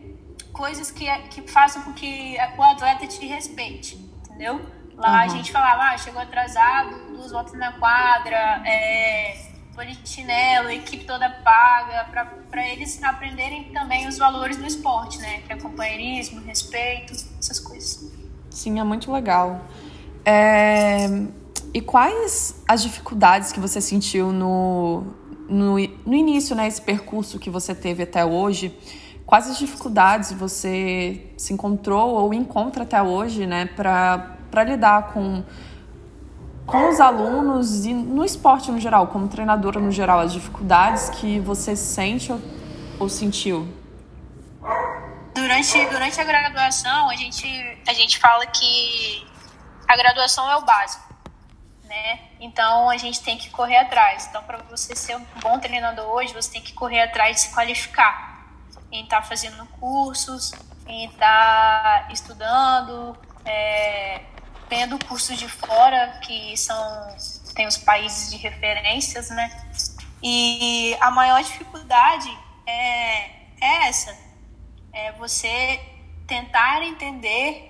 coisas 0.52 0.90
que, 0.90 1.07
que 1.28 1.43
façam 1.50 1.83
com 1.83 1.93
que 1.93 2.37
o 2.57 2.62
atleta 2.62 3.07
te 3.07 3.26
respeite, 3.26 3.97
entendeu? 3.97 4.61
Lá 4.95 5.11
uhum. 5.11 5.17
a 5.17 5.28
gente 5.28 5.52
falava, 5.52 5.90
ah, 5.90 5.99
chegou 5.99 6.21
atrasado, 6.21 7.14
duas 7.14 7.31
voltas 7.31 7.55
na 7.55 7.73
quadra, 7.73 8.62
é, 8.67 9.48
polichinelo, 9.78 10.70
equipe 10.70 11.04
toda 11.04 11.30
paga, 11.30 12.11
para 12.50 12.68
eles 12.68 13.00
aprenderem 13.00 13.70
também 13.73 14.08
os 14.08 14.18
valores 14.18 14.56
do 14.56 14.66
esporte, 14.66 15.18
né? 15.18 15.40
Que 15.47 15.52
é 15.52 15.56
companheirismo, 15.56 16.40
respeito, 16.40 17.12
essas 17.38 17.61
coisas. 17.61 18.12
Sim, 18.50 18.80
é 18.80 18.85
muito 18.85 19.12
legal. 19.12 19.61
É... 20.25 21.06
E 21.73 21.80
quais 21.80 22.61
as 22.66 22.82
dificuldades 22.82 23.52
que 23.52 23.61
você 23.61 23.80
sentiu 23.80 24.32
no, 24.32 25.04
no, 25.49 25.76
no 26.04 26.14
início, 26.14 26.56
né? 26.56 26.66
Esse 26.66 26.82
percurso 26.82 27.38
que 27.38 27.49
você 27.49 27.73
teve 27.73 28.02
até 28.02 28.25
hoje? 28.25 28.76
Quais 29.25 29.49
as 29.49 29.58
dificuldades 29.58 30.32
você 30.32 31.30
se 31.37 31.52
encontrou 31.52 32.14
ou 32.14 32.35
encontra 32.35 32.82
até 32.82 33.00
hoje, 33.00 33.47
né? 33.47 33.66
Para 33.66 34.64
lidar 34.64 35.12
com 35.12 35.44
com 36.68 36.90
os 36.90 37.00
alunos 37.00 37.87
e 37.87 37.94
no 37.94 38.22
esporte 38.22 38.70
no 38.70 38.78
geral, 38.78 39.06
como 39.06 39.26
treinadora 39.26 39.80
no 39.80 39.90
geral, 39.90 40.20
as 40.20 40.34
dificuldades 40.34 41.08
que 41.08 41.40
você 41.40 41.75
sente 41.75 42.30
ou, 42.30 42.38
ou 43.00 43.08
sentiu? 43.08 43.66
Durante, 45.34 45.87
durante 45.87 46.20
a 46.20 46.25
graduação, 46.25 47.08
a 47.08 47.16
gente, 47.16 47.46
a 47.88 47.94
gente 47.94 48.18
fala 48.18 48.44
que 48.46 49.26
a 49.88 49.96
graduação 49.96 50.50
é 50.50 50.56
o 50.56 50.60
básico, 50.60 51.14
né? 51.84 52.20
Então, 52.38 52.90
a 52.90 52.98
gente 52.98 53.22
tem 53.22 53.38
que 53.38 53.48
correr 53.48 53.78
atrás. 53.78 54.26
Então, 54.28 54.42
para 54.42 54.58
você 54.70 54.94
ser 54.94 55.16
um 55.16 55.25
bom 55.40 55.58
treinador 55.58 56.06
hoje, 56.16 56.34
você 56.34 56.52
tem 56.52 56.60
que 56.60 56.75
correr 56.75 57.00
atrás 57.00 57.37
de 57.37 57.42
se 57.42 57.54
qualificar. 57.54 58.46
Em 58.92 59.04
estar 59.04 59.22
tá 59.22 59.26
fazendo 59.26 59.64
cursos, 59.80 60.52
em 60.87 61.06
estar 61.06 62.06
tá 62.06 62.12
estudando, 62.12 63.16
é, 63.46 64.20
tendo 64.68 64.98
cursos 65.06 65.38
de 65.38 65.48
fora, 65.48 66.20
que 66.22 66.56
são 66.56 66.76
tem 67.54 67.66
os 67.66 67.76
países 67.76 68.30
de 68.30 68.37
referências, 68.37 69.30
né? 69.30 69.50
E 70.22 70.96
a 71.00 71.10
maior 71.10 71.42
dificuldade 71.42 72.28
é, 72.66 73.30
é 73.60 73.88
essa, 73.88 74.16
é 74.92 75.12
você 75.12 75.80
tentar 76.26 76.82
entender 76.82 77.68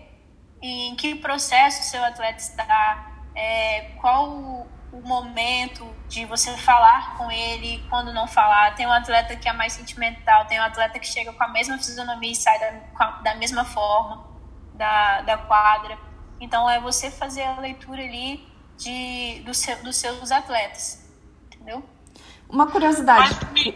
em 0.61 0.95
que 0.97 1.15
processo 1.15 1.91
seu 1.91 2.05
atleta 2.05 2.39
está, 2.39 3.23
é, 3.35 3.93
qual 4.01 4.29
o, 4.29 4.67
o 4.93 5.01
momento 5.01 5.87
de 6.09 6.25
você 6.25 6.57
falar 6.57 7.17
com 7.17 7.31
ele, 7.31 7.83
quando 7.89 8.13
não 8.13 8.27
falar. 8.27 8.75
Tem 8.75 8.87
um 8.87 8.93
atleta 8.93 9.37
que 9.37 9.49
é 9.49 9.53
mais 9.53 9.73
sentimental, 9.73 10.47
tem 10.47 10.59
um 10.59 10.65
atleta 10.65 10.99
que 10.99 11.07
chega 11.07 11.33
com 11.33 11.45
a 11.45 11.49
mesma 11.49 11.79
fisionomia 11.79 12.33
e 12.33 12.35
sai 12.35 12.59
da, 12.59 13.11
da 13.23 13.35
mesma 13.37 13.65
forma 13.65 14.27
da, 14.75 15.23
da 15.23 15.39
quadra. 15.39 16.08
Então 16.41 16.69
é 16.69 16.81
você 16.81 17.11
fazer 17.11 17.43
a 17.43 17.61
leitura 17.61 18.03
ali 18.03 18.47
de, 18.77 19.43
do 19.45 19.53
seu, 19.53 19.83
dos 19.83 19.97
seus 19.97 20.31
atletas. 20.31 21.05
Entendeu? 21.47 21.89
Uma 22.49 22.71
curiosidade. 22.71 23.37
Mas, 23.53 23.75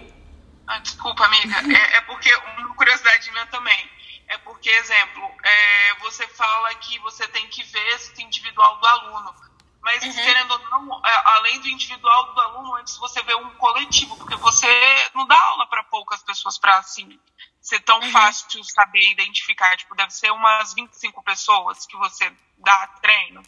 ah, 0.67 0.79
desculpa, 0.79 1.25
amiga. 1.25 1.57
É, 1.77 1.97
é, 1.97 2.01
porque 2.03 2.35
uma 2.35 2.75
curiosidade 2.75 3.31
minha 3.31 3.47
também. 3.47 3.91
É 4.29 4.39
porque, 4.39 4.71
exemplo, 4.71 5.31
é, 5.45 5.95
você 6.01 6.27
fala 6.29 6.75
que 6.77 6.99
você 7.01 7.27
tem 7.29 7.47
que 7.49 7.63
ver 7.65 7.87
esse 7.95 8.23
individual 8.23 8.79
do 8.79 8.87
aluno. 8.87 9.35
Mas, 9.83 10.03
uhum. 10.05 10.13
querendo 10.13 10.53
ou 10.53 10.59
não, 10.71 11.03
é, 11.05 11.23
além 11.37 11.61
do 11.61 11.69
individual 11.69 12.33
do 12.33 12.41
aluno, 12.41 12.77
antes 12.77 12.97
você 12.97 13.21
vê 13.25 13.35
um 13.35 13.51
coletivo, 13.57 14.17
porque 14.17 14.37
você 14.37 14.69
não 15.13 15.27
dá 15.27 15.39
aula 15.39 15.67
para 15.67 15.83
poucas 15.85 16.23
pessoas 16.23 16.57
para 16.57 16.79
assim 16.79 17.19
ser 17.63 17.81
tão 17.81 18.01
uhum. 18.01 18.11
fácil 18.11 18.63
saber 18.65 19.09
identificar. 19.11 19.77
Tipo, 19.77 19.95
deve 19.95 20.13
ser 20.13 20.31
umas 20.33 20.75
25 20.75 21.23
pessoas 21.23 21.87
que 21.87 21.97
você 21.97 22.31
dá 22.59 22.87
treino? 23.01 23.43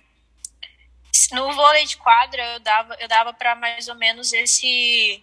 No 1.33 1.53
vôlei 1.53 1.85
de 1.85 1.97
quadra, 1.97 2.43
eu 2.55 2.61
dava, 2.61 2.95
eu 3.01 3.09
dava 3.09 3.33
para 3.33 3.55
mais 3.57 3.89
ou 3.89 3.97
menos 3.97 4.33
esse, 4.33 5.23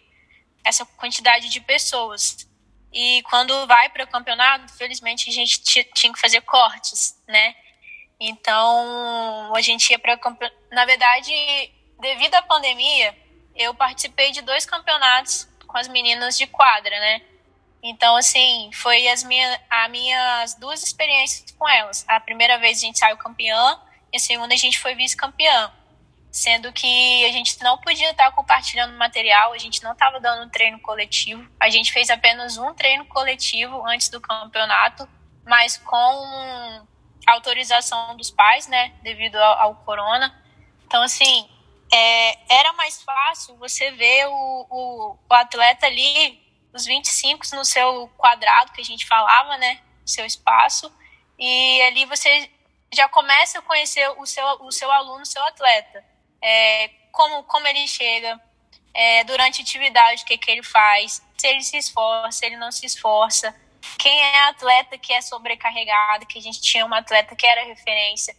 essa 0.64 0.86
quantidade 0.86 1.50
de 1.50 1.62
pessoas. 1.62 2.48
E 2.92 3.24
quando 3.24 3.66
vai 3.66 3.90
para 3.90 4.04
o 4.04 4.08
campeonato, 4.08 4.74
felizmente 4.74 5.30
a 5.30 5.34
gente 5.34 5.62
tinha 5.94 6.14
que 6.14 6.20
fazer 6.20 6.42
cortes, 6.42 7.18
né? 7.28 7.56
Então, 8.20 9.56
a 9.56 9.62
gente 9.62 9.90
ia 9.90 9.98
para 10.00 10.18
campeonato. 10.18 10.60
Na 10.72 10.86
verdade, 10.86 11.32
devido 12.00 12.36
à 12.36 12.42
pandemia, 12.42 13.18
eu 13.56 13.74
participei 13.74 14.32
de 14.32 14.42
dois 14.42 14.66
campeonatos 14.66 15.48
com 15.66 15.78
as 15.78 15.88
meninas 15.88 16.38
de 16.38 16.46
quadra, 16.48 17.00
né? 17.00 17.31
Então, 17.84 18.16
assim, 18.16 18.70
foi 18.74 19.08
as 19.08 19.24
minhas, 19.24 19.60
as 19.70 19.90
minhas 19.90 20.54
duas 20.56 20.84
experiências 20.84 21.52
com 21.52 21.68
elas. 21.68 22.06
A 22.08 22.20
primeira 22.20 22.60
vez 22.60 22.78
a 22.78 22.82
gente 22.82 23.00
saiu 23.00 23.18
campeã 23.18 23.80
e 24.14 24.18
a 24.18 24.20
segunda 24.20 24.54
a 24.54 24.58
gente 24.58 24.80
foi 24.80 24.94
vice-campeã. 24.94 25.72
Sendo 26.32 26.72
que 26.72 27.26
a 27.26 27.32
gente 27.32 27.62
não 27.62 27.78
podia 27.78 28.12
estar 28.12 28.32
compartilhando 28.32 28.98
material, 28.98 29.52
a 29.52 29.58
gente 29.58 29.84
não 29.84 29.92
estava 29.92 30.20
dando 30.20 30.46
um 30.46 30.50
treino 30.50 30.80
coletivo. 30.80 31.46
A 31.60 31.70
gente 31.70 31.92
fez 31.92 32.10
apenas 32.10 32.58
um 32.58 32.74
treino 32.74 33.04
coletivo 33.06 33.86
antes 33.86 34.10
do 34.10 34.22
campeonato, 34.22 35.10
mas 35.46 35.76
com 35.78 36.86
autorização 37.28 38.16
dos 38.16 38.32
pais, 38.32 38.68
né, 38.68 38.94
devido 39.02 39.36
ao, 39.36 39.60
ao 39.60 39.76
corona. 39.78 40.34
Então, 40.86 41.02
assim, 41.04 41.50
é, 41.92 42.54
era 42.60 42.74
mais 42.74 43.02
fácil 43.02 43.58
você 43.58 43.92
ver 43.92 44.28
o, 44.28 44.68
o, 44.70 45.18
o 45.30 45.34
atleta 45.34 45.88
ali 45.88 46.42
os 46.74 46.86
25 46.86 47.46
no 47.56 47.66
seu 47.66 48.08
quadrado 48.18 48.72
que 48.72 48.82
a 48.82 48.86
gente 48.86 49.06
falava, 49.06 49.58
né? 49.58 49.82
Seu 50.06 50.26
espaço. 50.26 50.92
E 51.38 51.82
ali 51.84 52.06
você 52.06 52.50
já 52.94 53.08
começa 53.08 53.60
a 53.60 53.62
conhecer 53.62 54.08
o 54.18 54.26
seu, 54.26 54.46
o 54.62 54.72
seu 54.72 54.92
aluno, 54.92 55.22
o 55.22 55.26
seu 55.26 55.44
atleta. 55.44 56.04
É, 56.42 56.90
como, 57.12 57.44
como 57.44 57.68
ele 57.68 57.88
chega, 57.88 58.40
é, 58.94 59.24
durante 59.24 59.62
a 59.62 59.64
atividade, 59.64 60.24
o 60.24 60.26
que, 60.26 60.38
que 60.38 60.52
ele 60.52 60.64
faz, 60.64 61.22
se 61.38 61.48
ele 61.48 61.62
se 61.62 61.78
esforça, 61.78 62.32
se 62.32 62.46
ele 62.46 62.58
não 62.58 62.72
se 62.72 62.86
esforça. 62.86 63.56
Quem 63.98 64.22
é 64.22 64.40
atleta 64.44 64.98
que 64.98 65.14
é 65.14 65.22
sobrecarregado, 65.22 66.26
que 66.26 66.38
a 66.38 66.42
gente 66.42 66.62
tinha 66.62 66.86
uma 66.86 67.00
atleta 67.00 67.36
que 67.36 67.46
era 67.46 67.66
referência. 67.66 68.36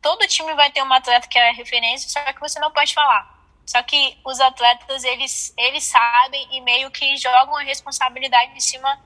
Todo 0.00 0.26
time 0.26 0.54
vai 0.54 0.70
ter 0.70 0.82
uma 0.82 0.96
atleta 0.96 1.26
que 1.28 1.38
é 1.38 1.50
referência, 1.52 2.08
só 2.08 2.32
que 2.32 2.40
você 2.40 2.58
não 2.58 2.70
pode 2.70 2.92
falar. 2.92 3.33
Só 3.66 3.82
que 3.82 4.18
os 4.24 4.40
atletas, 4.40 5.04
eles, 5.04 5.54
eles 5.56 5.84
sabem 5.84 6.48
e 6.56 6.60
meio 6.60 6.90
que 6.90 7.16
jogam 7.16 7.56
a 7.56 7.62
responsabilidade 7.62 8.52
em 8.54 8.60
cima 8.60 9.00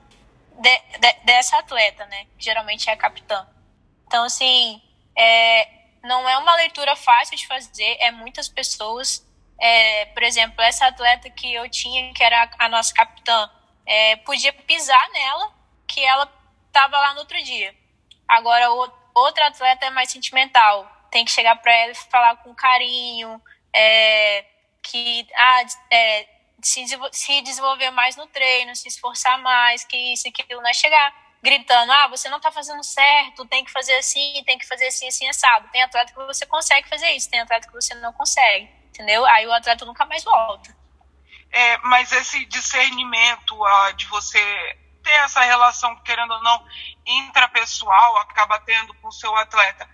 de, 0.59 0.77
de, 0.99 1.13
dessa 1.23 1.57
atleta, 1.57 2.05
né? 2.07 2.25
Que 2.37 2.45
geralmente 2.45 2.89
é 2.89 2.93
a 2.93 2.97
capitã. 2.97 3.47
Então, 4.05 4.23
assim, 4.23 4.81
é, 5.15 5.67
não 6.03 6.27
é 6.27 6.37
uma 6.37 6.55
leitura 6.55 6.95
fácil 6.95 7.37
de 7.37 7.47
fazer, 7.47 7.97
é 7.99 8.11
muitas 8.11 8.49
pessoas. 8.49 9.25
É, 9.59 10.05
por 10.07 10.23
exemplo, 10.23 10.61
essa 10.61 10.87
atleta 10.87 11.29
que 11.29 11.53
eu 11.53 11.69
tinha, 11.69 12.13
que 12.13 12.23
era 12.23 12.49
a 12.57 12.69
nossa 12.69 12.93
capitã, 12.93 13.49
é, 13.85 14.15
podia 14.17 14.51
pisar 14.53 15.09
nela, 15.09 15.53
que 15.87 16.03
ela 16.03 16.31
estava 16.67 16.97
lá 16.97 17.13
no 17.13 17.21
outro 17.21 17.41
dia. 17.43 17.73
Agora, 18.27 18.71
o, 18.71 18.91
outra 19.15 19.47
atleta 19.47 19.85
é 19.85 19.89
mais 19.89 20.11
sentimental, 20.11 20.89
tem 21.09 21.25
que 21.25 21.31
chegar 21.31 21.55
para 21.55 21.73
ela 21.73 21.91
e 21.91 21.95
falar 21.95 22.37
com 22.37 22.53
carinho, 22.53 23.41
é, 23.73 24.45
que 24.81 25.27
ah, 25.35 25.61
é, 25.91 26.27
se, 26.61 26.85
se 27.11 27.41
desenvolver 27.41 27.91
mais 27.91 28.15
no 28.15 28.27
treino, 28.27 28.75
se 28.75 28.87
esforçar 28.87 29.37
mais, 29.39 29.83
que 29.83 30.13
isso 30.13 30.27
e 30.27 30.29
aquilo, 30.29 30.61
não 30.61 30.69
é 30.69 30.73
chegar 30.73 31.13
gritando, 31.41 31.91
ah, 31.91 32.07
você 32.07 32.29
não 32.29 32.37
está 32.37 32.51
fazendo 32.51 32.83
certo, 32.83 33.45
tem 33.45 33.63
que 33.63 33.71
fazer 33.71 33.95
assim, 33.95 34.43
tem 34.45 34.57
que 34.57 34.67
fazer 34.67 34.87
assim, 34.87 35.07
assim, 35.07 35.27
assado. 35.29 35.69
Tem 35.69 35.81
atleta 35.81 36.11
que 36.11 36.25
você 36.25 36.45
consegue 36.45 36.89
fazer 36.89 37.09
isso, 37.11 37.29
tem 37.29 37.39
atleta 37.39 37.67
que 37.67 37.73
você 37.73 37.93
não 37.95 38.11
consegue, 38.13 38.69
entendeu? 38.89 39.25
Aí 39.25 39.47
o 39.47 39.53
atleta 39.53 39.85
nunca 39.85 40.05
mais 40.05 40.23
volta. 40.23 40.77
É, 41.51 41.77
mas 41.77 42.11
esse 42.11 42.45
discernimento 42.45 43.55
uh, 43.55 43.93
de 43.93 44.05
você 44.07 44.39
ter 45.03 45.13
essa 45.23 45.41
relação, 45.41 45.95
querendo 46.03 46.31
ou 46.31 46.43
não, 46.43 46.63
intrapessoal, 47.05 48.17
acaba 48.17 48.59
tendo 48.59 48.93
com 48.95 49.07
o 49.07 49.11
seu 49.11 49.35
atleta. 49.35 49.89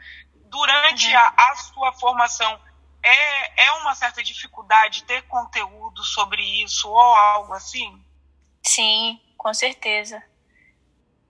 Durante 0.45 1.07
uhum. 1.07 1.17
a, 1.17 1.33
a 1.37 1.55
sua 1.55 1.93
formação, 1.93 2.59
é, 3.05 3.65
é 3.65 3.71
uma 3.73 3.93
certa 3.93 4.23
dificuldade 4.23 5.03
ter 5.03 5.21
conteúdo 5.23 6.03
sobre 6.03 6.41
isso 6.63 6.89
ou 6.89 6.97
algo 6.97 7.53
assim? 7.53 8.03
Sim, 8.63 9.21
com 9.37 9.53
certeza. 9.53 10.21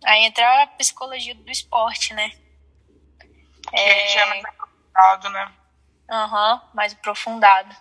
Aí 0.05 0.23
entra 0.23 0.63
a 0.63 0.67
psicologia 0.67 1.35
do 1.35 1.51
esporte, 1.51 2.13
né? 2.13 2.31
É, 3.73 4.07
já 4.07 4.21
é 4.21 4.25
mais 4.25 4.45
aprofundado, 4.45 5.29
né? 5.29 5.53
Aham, 6.09 6.53
uhum, 6.53 6.69
mais 6.73 6.93
aprofundado. 6.93 7.75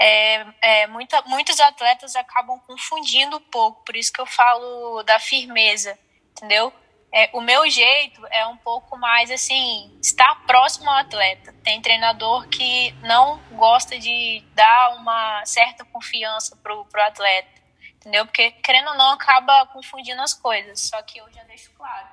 É, 0.00 0.46
é, 0.60 0.86
muita, 0.86 1.22
muitos 1.22 1.58
atletas 1.60 2.16
acabam 2.16 2.58
confundindo 2.60 3.36
um 3.36 3.40
pouco, 3.40 3.84
por 3.84 3.96
isso 3.96 4.12
que 4.12 4.20
eu 4.20 4.26
falo 4.26 5.02
da 5.02 5.18
firmeza, 5.18 5.98
entendeu? 6.30 6.72
É, 7.12 7.30
o 7.32 7.40
meu 7.40 7.68
jeito 7.70 8.26
é 8.30 8.46
um 8.46 8.56
pouco 8.58 8.96
mais 8.98 9.30
assim, 9.30 9.98
estar 10.02 10.46
próximo 10.46 10.90
ao 10.90 10.96
atleta. 10.96 11.54
Tem 11.64 11.80
treinador 11.80 12.46
que 12.48 12.92
não 13.02 13.38
gosta 13.52 13.98
de 13.98 14.44
dar 14.54 14.96
uma 14.96 15.44
certa 15.46 15.84
confiança 15.86 16.54
pro, 16.56 16.84
pro 16.84 17.02
atleta, 17.02 17.60
entendeu? 17.94 18.26
Porque, 18.26 18.50
querendo 18.50 18.88
ou 18.88 18.94
não, 18.94 19.12
acaba 19.12 19.66
confundindo 19.66 20.20
as 20.20 20.34
coisas. 20.34 20.80
Só 20.80 21.00
que 21.02 21.18
eu 21.18 21.32
já 21.32 21.42
deixo 21.44 21.70
claro. 21.72 22.08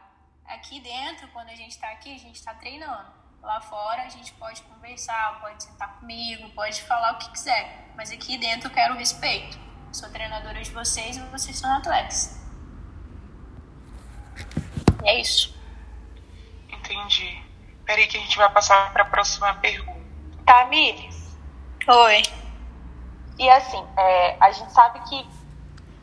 Aqui 0.46 0.80
dentro, 0.80 1.28
quando 1.30 1.50
a 1.50 1.56
gente 1.56 1.72
está 1.72 1.90
aqui, 1.90 2.14
a 2.14 2.20
gente 2.20 2.36
está 2.36 2.54
treinando. 2.54 3.14
Lá 3.42 3.62
fora 3.62 4.04
a 4.04 4.10
gente 4.10 4.32
pode 4.34 4.62
conversar, 4.64 5.40
pode 5.42 5.64
sentar 5.64 6.00
comigo, 6.00 6.50
pode 6.52 6.82
falar 6.82 7.14
o 7.14 7.18
que 7.18 7.30
quiser. 7.32 7.92
Mas 7.96 8.12
aqui 8.12 8.38
dentro 8.38 8.70
eu 8.70 8.74
quero 8.74 8.96
respeito. 8.96 9.60
sou 9.92 10.10
treinadora 10.10 10.62
de 10.64 10.72
vocês 10.72 11.18
e 11.18 11.20
vocês 11.28 11.60
são 11.60 11.72
atletas. 11.76 12.45
E 15.06 15.10
é 15.10 15.22
isso. 15.22 15.56
Entendi. 16.68 17.42
Peraí 17.86 18.08
que 18.08 18.18
a 18.18 18.20
gente 18.20 18.38
vai 18.38 18.50
passar 18.50 18.92
para 18.92 19.04
a 19.04 19.06
próxima 19.06 19.54
pergunta. 19.56 20.04
Tamires. 20.46 21.38
Oi. 21.88 22.24
E 23.38 23.50
assim, 23.50 23.86
é, 23.98 24.36
a 24.40 24.52
gente 24.52 24.72
sabe 24.72 25.00
que 25.08 25.28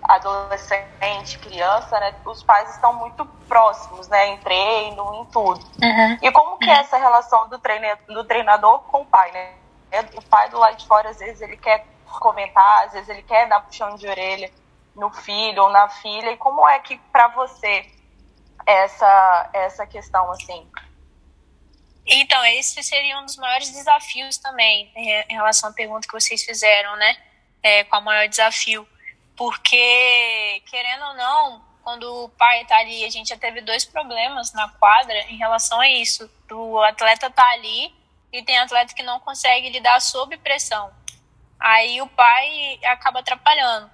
adolescente, 0.02 1.38
criança, 1.38 1.98
né, 2.00 2.14
os 2.24 2.42
pais 2.42 2.70
estão 2.70 2.92
muito 2.92 3.24
próximos, 3.48 4.08
né, 4.08 4.28
em 4.28 4.38
treino, 4.38 5.14
em 5.14 5.24
tudo. 5.26 5.60
Uhum. 5.82 6.18
E 6.20 6.30
como 6.32 6.58
que 6.58 6.68
é 6.68 6.80
essa 6.80 6.96
relação 6.96 7.48
do, 7.48 7.58
treine, 7.58 7.94
do 8.08 8.24
treinador 8.24 8.80
com 8.80 9.02
o 9.02 9.06
pai, 9.06 9.30
né? 9.32 9.52
O 10.16 10.22
pai 10.22 10.48
do 10.48 10.58
lado 10.58 10.76
de 10.76 10.86
fora, 10.86 11.10
às 11.10 11.18
vezes, 11.18 11.40
ele 11.40 11.56
quer 11.56 11.86
comentar, 12.18 12.86
às 12.86 12.92
vezes 12.92 13.08
ele 13.08 13.22
quer 13.22 13.48
dar 13.48 13.60
puxão 13.60 13.94
de 13.94 14.08
orelha 14.08 14.50
no 14.96 15.10
filho 15.10 15.64
ou 15.64 15.70
na 15.70 15.88
filha. 15.88 16.32
E 16.32 16.36
como 16.36 16.66
é 16.66 16.78
que, 16.78 16.96
para 17.12 17.28
você, 17.28 17.86
essa, 18.66 19.50
essa 19.52 19.86
questão, 19.86 20.30
assim? 20.30 20.68
Então, 22.04 22.44
esse 22.44 22.82
seria 22.82 23.18
um 23.18 23.24
dos 23.24 23.36
maiores 23.36 23.70
desafios 23.70 24.36
também, 24.38 24.90
em 24.96 25.34
relação 25.34 25.70
à 25.70 25.72
pergunta 25.72 26.06
que 26.06 26.12
vocês 26.12 26.42
fizeram, 26.42 26.96
né? 26.96 27.16
É, 27.62 27.84
qual 27.84 28.02
o 28.02 28.04
maior 28.04 28.28
desafio? 28.28 28.86
Porque, 29.36 30.62
querendo 30.68 31.04
ou 31.04 31.14
não, 31.14 31.64
quando 31.82 32.24
o 32.24 32.28
pai 32.30 32.64
tá 32.64 32.78
ali, 32.78 33.04
a 33.04 33.10
gente 33.10 33.28
já 33.28 33.36
teve 33.36 33.60
dois 33.60 33.84
problemas 33.84 34.52
na 34.52 34.68
quadra 34.68 35.18
em 35.30 35.36
relação 35.36 35.80
a 35.80 35.88
isso. 35.88 36.30
Do 36.48 36.80
atleta 36.80 37.30
tá 37.30 37.48
ali 37.50 37.94
e 38.32 38.42
tem 38.42 38.58
atleta 38.58 38.94
que 38.94 39.02
não 39.02 39.20
consegue 39.20 39.68
lidar 39.68 40.00
sob 40.00 40.36
pressão. 40.38 40.92
Aí 41.58 42.00
o 42.00 42.06
pai 42.08 42.78
acaba 42.84 43.20
atrapalhando. 43.20 43.90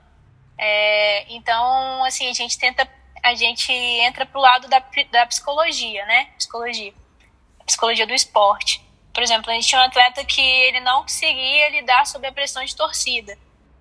É, 0.56 1.24
então, 1.32 2.04
assim, 2.04 2.28
a 2.28 2.32
gente 2.32 2.58
tenta, 2.58 2.88
a 3.22 3.34
gente 3.34 3.72
entra 3.72 4.26
pro 4.26 4.40
lado 4.40 4.68
da, 4.68 4.82
da 5.10 5.26
psicologia, 5.26 6.04
né? 6.06 6.26
Psicologia. 6.36 6.94
Psicologia 7.64 8.06
do 8.06 8.14
esporte. 8.14 8.82
Por 9.12 9.22
exemplo, 9.22 9.50
a 9.50 9.54
gente 9.54 9.66
tinha 9.66 9.80
um 9.80 9.84
atleta 9.84 10.24
que 10.24 10.40
ele 10.40 10.80
não 10.80 11.02
conseguia 11.02 11.68
lidar 11.70 12.06
sob 12.06 12.26
a 12.26 12.32
pressão 12.32 12.64
de 12.64 12.74
torcida 12.74 13.36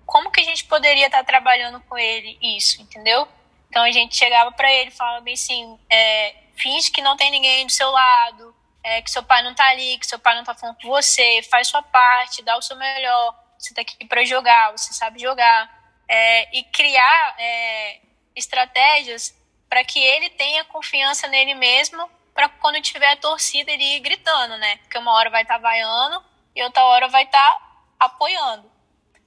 como 0.08 0.30
que 0.30 0.40
a 0.40 0.44
gente 0.44 0.64
poderia 0.64 1.04
estar 1.04 1.22
trabalhando 1.22 1.80
com 1.82 1.98
ele 1.98 2.38
isso, 2.40 2.80
entendeu? 2.80 3.28
Então 3.68 3.82
a 3.82 3.90
gente 3.90 4.16
chegava 4.16 4.50
para 4.50 4.72
ele 4.72 4.88
e 4.88 4.90
falava 4.90 5.20
bem 5.20 5.34
assim, 5.34 5.78
é, 5.90 6.34
finge 6.56 6.90
que 6.90 7.02
não 7.02 7.14
tem 7.14 7.30
ninguém 7.30 7.66
do 7.66 7.70
seu 7.70 7.90
lado, 7.90 8.56
é, 8.82 9.02
que 9.02 9.10
seu 9.10 9.22
pai 9.22 9.42
não 9.42 9.54
tá 9.54 9.68
ali, 9.68 9.98
que 9.98 10.06
seu 10.06 10.18
pai 10.18 10.34
não 10.34 10.44
tá 10.44 10.54
falando 10.54 10.78
com 10.80 10.88
você, 10.88 11.42
faz 11.50 11.68
sua 11.68 11.82
parte, 11.82 12.42
dá 12.42 12.56
o 12.56 12.62
seu 12.62 12.74
melhor, 12.74 13.38
você 13.58 13.74
tá 13.74 13.82
aqui 13.82 14.02
para 14.06 14.24
jogar, 14.24 14.72
você 14.72 14.94
sabe 14.94 15.20
jogar, 15.20 15.70
é, 16.08 16.56
e 16.56 16.62
criar 16.64 17.36
é, 17.38 18.00
estratégias 18.38 19.36
para 19.68 19.84
que 19.84 19.98
ele 19.98 20.30
tenha 20.30 20.64
confiança 20.64 21.28
nele 21.28 21.54
mesmo, 21.54 22.08
para 22.34 22.48
quando 22.48 22.80
tiver 22.80 23.12
a 23.12 23.16
torcida 23.16 23.70
ele 23.70 23.96
ir 23.96 24.00
gritando, 24.00 24.56
né? 24.56 24.76
Porque 24.78 24.96
uma 24.98 25.12
hora 25.12 25.28
vai 25.28 25.42
estar 25.42 25.54
tá 25.54 25.60
vaiando 25.60 26.24
e 26.54 26.62
outra 26.62 26.84
hora 26.84 27.08
vai 27.08 27.24
estar 27.24 27.50
tá 27.50 27.60
apoiando. 27.98 28.70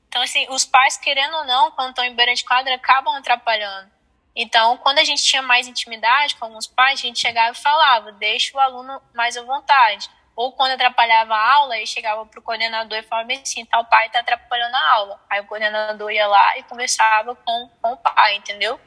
Então, 0.08 0.22
assim, 0.22 0.46
os 0.50 0.66
pais, 0.66 0.98
querendo 0.98 1.36
ou 1.38 1.46
não, 1.46 1.72
quando 1.72 1.90
estão 1.92 2.04
em 2.04 2.16
beira 2.16 2.34
de 2.34 2.44
quadra, 2.44 2.76
acabam 2.76 3.16
atrapalhando. 3.16 3.90
Então, 4.36 4.78
quando 4.78 5.00
a 5.00 5.04
gente 5.04 5.24
tinha 5.24 5.42
mais 5.42 5.68
intimidade 5.68 6.36
com 6.36 6.46
alguns 6.46 6.68
pais, 6.68 7.00
a 7.00 7.04
gente 7.04 7.20
chegava 7.20 7.52
e 7.52 7.62
falava, 7.62 8.12
deixa 8.14 8.56
o 8.56 8.60
aluno 8.60 9.02
mais 9.14 9.38
à 9.38 9.44
vontade. 9.44 10.10
Ou 10.36 10.54
quando 10.54 10.72
atrapalhava 10.72 11.36
a 11.36 11.54
aula, 11.54 11.78
e 11.78 11.86
chegava 11.86 12.26
para 12.26 12.40
o 12.40 12.44
coordenador 12.44 12.98
e 12.98 13.04
falava 13.04 13.32
assim, 13.34 13.66
tal 13.66 13.86
pai 13.86 14.08
está 14.08 14.20
atrapalhando 14.20 14.76
a 14.76 14.92
aula. 14.92 15.22
Aí 15.30 15.40
o 15.42 15.46
coordenador 15.46 16.12
ia 16.12 16.28
lá 16.28 16.58
e 16.58 16.64
conversava 16.64 17.36
com, 17.36 17.70
com 17.82 17.92
o 17.92 17.98
pai, 17.98 18.36
entendeu? 18.36 18.80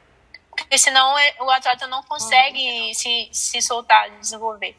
Porque 0.57 0.77
senão 0.77 1.17
é, 1.17 1.35
o 1.39 1.49
atleta 1.49 1.87
não 1.87 2.01
consegue 2.03 2.87
uhum. 2.87 2.93
se, 2.93 3.29
se 3.31 3.61
soltar, 3.61 4.09
desenvolver. 4.19 4.77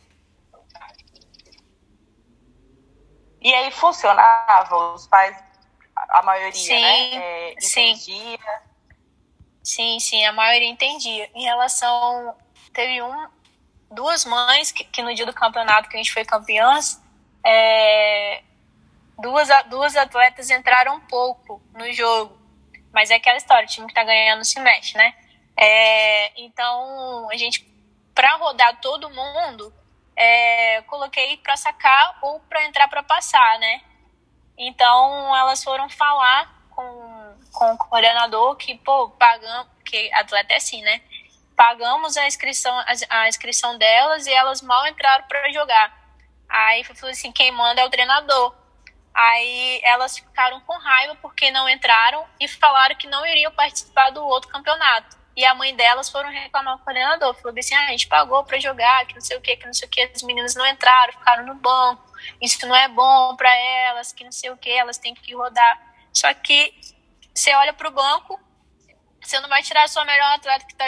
E 3.40 3.54
aí 3.54 3.70
funcionava? 3.70 4.94
Os 4.94 5.06
pais 5.06 5.36
a 6.08 6.22
maioria, 6.22 6.52
sim, 6.52 6.80
né? 6.80 7.14
É, 7.14 7.52
entendia. 7.52 7.96
Sim. 7.98 8.38
sim, 9.62 10.00
sim, 10.00 10.24
a 10.24 10.32
maioria 10.32 10.68
entendia. 10.68 11.30
Em 11.34 11.44
relação. 11.44 12.34
Teve 12.72 13.00
um, 13.02 13.28
duas 13.90 14.24
mães 14.24 14.70
que, 14.70 14.84
que 14.84 15.02
no 15.02 15.14
dia 15.14 15.24
do 15.24 15.32
campeonato 15.32 15.88
que 15.88 15.96
a 15.96 15.98
gente 15.98 16.12
foi 16.12 16.24
campeãs, 16.24 17.00
é, 17.42 18.42
duas, 19.18 19.48
duas 19.68 19.96
atletas 19.96 20.50
entraram 20.50 20.96
um 20.96 21.00
pouco 21.00 21.62
no 21.72 21.90
jogo. 21.92 22.36
Mas 22.92 23.10
é 23.10 23.14
aquela 23.14 23.36
história, 23.36 23.64
o 23.64 23.68
time 23.68 23.86
que 23.86 23.94
tá 23.94 24.04
ganhando 24.04 24.44
se 24.44 24.60
mexe, 24.60 24.96
né? 24.96 25.14
É, 25.58 26.40
então, 26.40 27.28
a 27.30 27.36
gente, 27.36 27.66
para 28.14 28.36
rodar 28.36 28.78
todo 28.80 29.10
mundo, 29.10 29.72
é, 30.14 30.82
coloquei 30.82 31.36
para 31.38 31.56
sacar 31.56 32.18
ou 32.22 32.40
para 32.40 32.64
entrar 32.64 32.88
para 32.88 33.02
passar, 33.02 33.58
né? 33.58 33.82
Então, 34.58 35.36
elas 35.36 35.62
foram 35.62 35.88
falar 35.88 36.50
com, 36.70 37.34
com 37.52 37.72
o 37.72 37.78
coordenador 37.78 38.56
que, 38.56 38.74
pô, 38.76 39.10
pagamos, 39.10 39.68
que 39.84 40.12
atleta 40.12 40.54
é 40.54 40.56
assim, 40.56 40.82
né? 40.82 41.00
Pagamos 41.54 42.16
a 42.16 42.26
inscrição, 42.26 42.74
a, 42.78 42.86
a 43.08 43.28
inscrição 43.28 43.78
delas 43.78 44.26
e 44.26 44.32
elas 44.32 44.60
mal 44.60 44.86
entraram 44.86 45.24
para 45.26 45.52
jogar. 45.52 46.06
Aí 46.48 46.84
falou 46.84 47.10
assim, 47.10 47.32
quem 47.32 47.50
manda 47.50 47.80
é 47.80 47.84
o 47.84 47.90
treinador. 47.90 48.54
Aí 49.12 49.80
elas 49.82 50.18
ficaram 50.18 50.60
com 50.60 50.76
raiva 50.78 51.14
porque 51.22 51.50
não 51.50 51.68
entraram 51.68 52.26
e 52.38 52.46
falaram 52.46 52.94
que 52.96 53.06
não 53.06 53.24
iriam 53.24 53.50
participar 53.52 54.10
do 54.10 54.24
outro 54.24 54.50
campeonato. 54.50 55.16
E 55.36 55.44
a 55.44 55.54
mãe 55.54 55.76
delas 55.76 56.08
foram 56.08 56.30
reclamar 56.30 56.76
com 56.76 56.80
o 56.80 56.84
coordenador. 56.84 57.34
Falou 57.34 57.58
assim: 57.58 57.74
ah, 57.74 57.84
a 57.84 57.90
gente 57.90 58.08
pagou 58.08 58.42
para 58.44 58.58
jogar, 58.58 59.06
que 59.06 59.14
não 59.14 59.20
sei 59.20 59.36
o 59.36 59.40
que, 59.40 59.56
que 59.56 59.66
não 59.66 59.74
sei 59.74 59.86
o 59.86 59.90
que. 59.90 60.00
As 60.00 60.22
meninas 60.22 60.54
não 60.54 60.66
entraram, 60.66 61.12
ficaram 61.12 61.44
no 61.44 61.54
banco. 61.54 62.02
Isso 62.40 62.66
não 62.66 62.74
é 62.74 62.88
bom 62.88 63.36
para 63.36 63.54
elas, 63.54 64.12
que 64.12 64.24
não 64.24 64.32
sei 64.32 64.50
o 64.50 64.56
que, 64.56 64.70
elas 64.70 64.96
têm 64.96 65.14
que 65.14 65.34
rodar. 65.34 65.80
Só 66.12 66.32
que 66.32 66.74
você 67.34 67.54
olha 67.54 67.74
para 67.74 67.88
o 67.88 67.90
banco, 67.90 68.40
você 69.20 69.38
não 69.40 69.48
vai 69.48 69.62
tirar 69.62 69.88
sua 69.88 70.04
melhor 70.06 70.34
atleta 70.34 70.64
que 70.64 70.72
está 70.72 70.86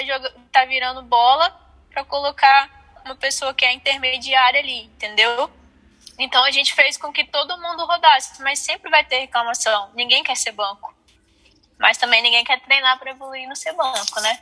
tá 0.50 0.64
virando 0.64 1.02
bola 1.02 1.50
para 1.90 2.02
colocar 2.04 2.70
uma 3.04 3.14
pessoa 3.14 3.52
que 3.52 3.64
é 3.64 3.72
intermediária 3.72 4.60
ali, 4.60 4.84
entendeu? 4.84 5.50
Então 6.18 6.42
a 6.42 6.50
gente 6.50 6.72
fez 6.72 6.96
com 6.96 7.12
que 7.12 7.24
todo 7.24 7.60
mundo 7.60 7.84
rodasse, 7.84 8.42
mas 8.42 8.58
sempre 8.58 8.90
vai 8.90 9.04
ter 9.04 9.20
reclamação. 9.20 9.90
Ninguém 9.94 10.22
quer 10.24 10.36
ser 10.36 10.52
banco. 10.52 10.97
Mas 11.78 11.96
também 11.96 12.22
ninguém 12.22 12.44
quer 12.44 12.60
treinar 12.60 12.98
para 12.98 13.10
evoluir 13.10 13.48
no 13.48 13.54
ser 13.54 13.72
banco, 13.72 14.20
né? 14.20 14.38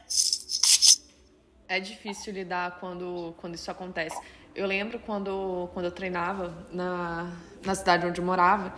É 1.69 1.79
difícil 1.81 2.33
lidar 2.33 2.79
quando, 2.81 3.35
quando 3.39 3.55
isso 3.55 3.71
acontece. 3.71 4.17
Eu 4.55 4.67
lembro 4.67 4.99
quando, 5.01 5.69
quando 5.75 5.87
eu 5.87 5.91
treinava 5.91 6.67
na, 6.73 7.31
na 7.65 7.75
cidade 7.75 8.07
onde 8.07 8.21
eu 8.21 8.25
morava, 8.25 8.73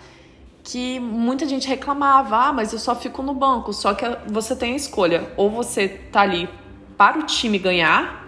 que 0.65 0.99
muita 0.99 1.47
gente 1.47 1.69
reclamava, 1.69 2.49
ah, 2.49 2.53
mas 2.53 2.73
eu 2.73 2.79
só 2.79 2.97
fico 2.97 3.23
no 3.23 3.33
banco. 3.33 3.73
Só 3.73 3.95
que 3.95 4.05
você 4.27 4.57
tem 4.57 4.73
a 4.73 4.77
escolha, 4.77 5.33
ou 5.37 5.49
você 5.49 5.89
tá 5.89 6.23
ali 6.23 6.49
para 6.97 7.19
o 7.19 7.23
time 7.23 7.59
ganhar, 7.59 8.27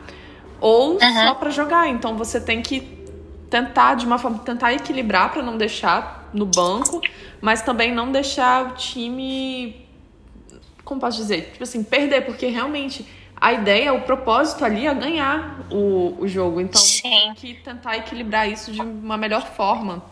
ou 0.61 0.93
uhum. 0.93 1.01
só 1.01 1.35
para 1.35 1.51
jogar. 1.51 1.89
Então 1.89 2.17
você 2.17 2.41
tem 2.41 2.63
que 2.63 3.01
tentar 3.51 3.95
de 3.95 4.07
uma 4.07 4.17
forma 4.17 4.39
tentar 4.39 4.73
equilibrar 4.73 5.33
para 5.33 5.43
não 5.43 5.59
deixar 5.59 6.31
no 6.33 6.47
banco, 6.47 7.01
mas 7.41 7.63
também 7.63 7.93
não 7.93 8.13
deixar 8.13 8.67
o 8.67 8.75
time 8.75 9.90
como 10.91 11.01
posso 11.01 11.19
dizer? 11.19 11.53
Tipo 11.53 11.63
assim, 11.63 11.85
perder, 11.85 12.27
porque 12.27 12.47
realmente 12.47 13.07
a 13.41 13.53
ideia, 13.53 13.95
o 13.95 14.03
propósito 14.03 14.65
ali 14.65 14.89
é 14.89 14.93
ganhar 14.93 15.61
o, 15.71 16.17
o 16.21 16.27
jogo. 16.27 16.61
Então 16.61 16.83
Sim. 16.83 17.03
tem 17.03 17.35
que 17.35 17.55
tentar 17.55 17.97
equilibrar 17.97 18.49
isso 18.49 18.73
de 18.73 18.83
uma 18.83 19.17
melhor 19.17 19.47
forma. 19.55 20.05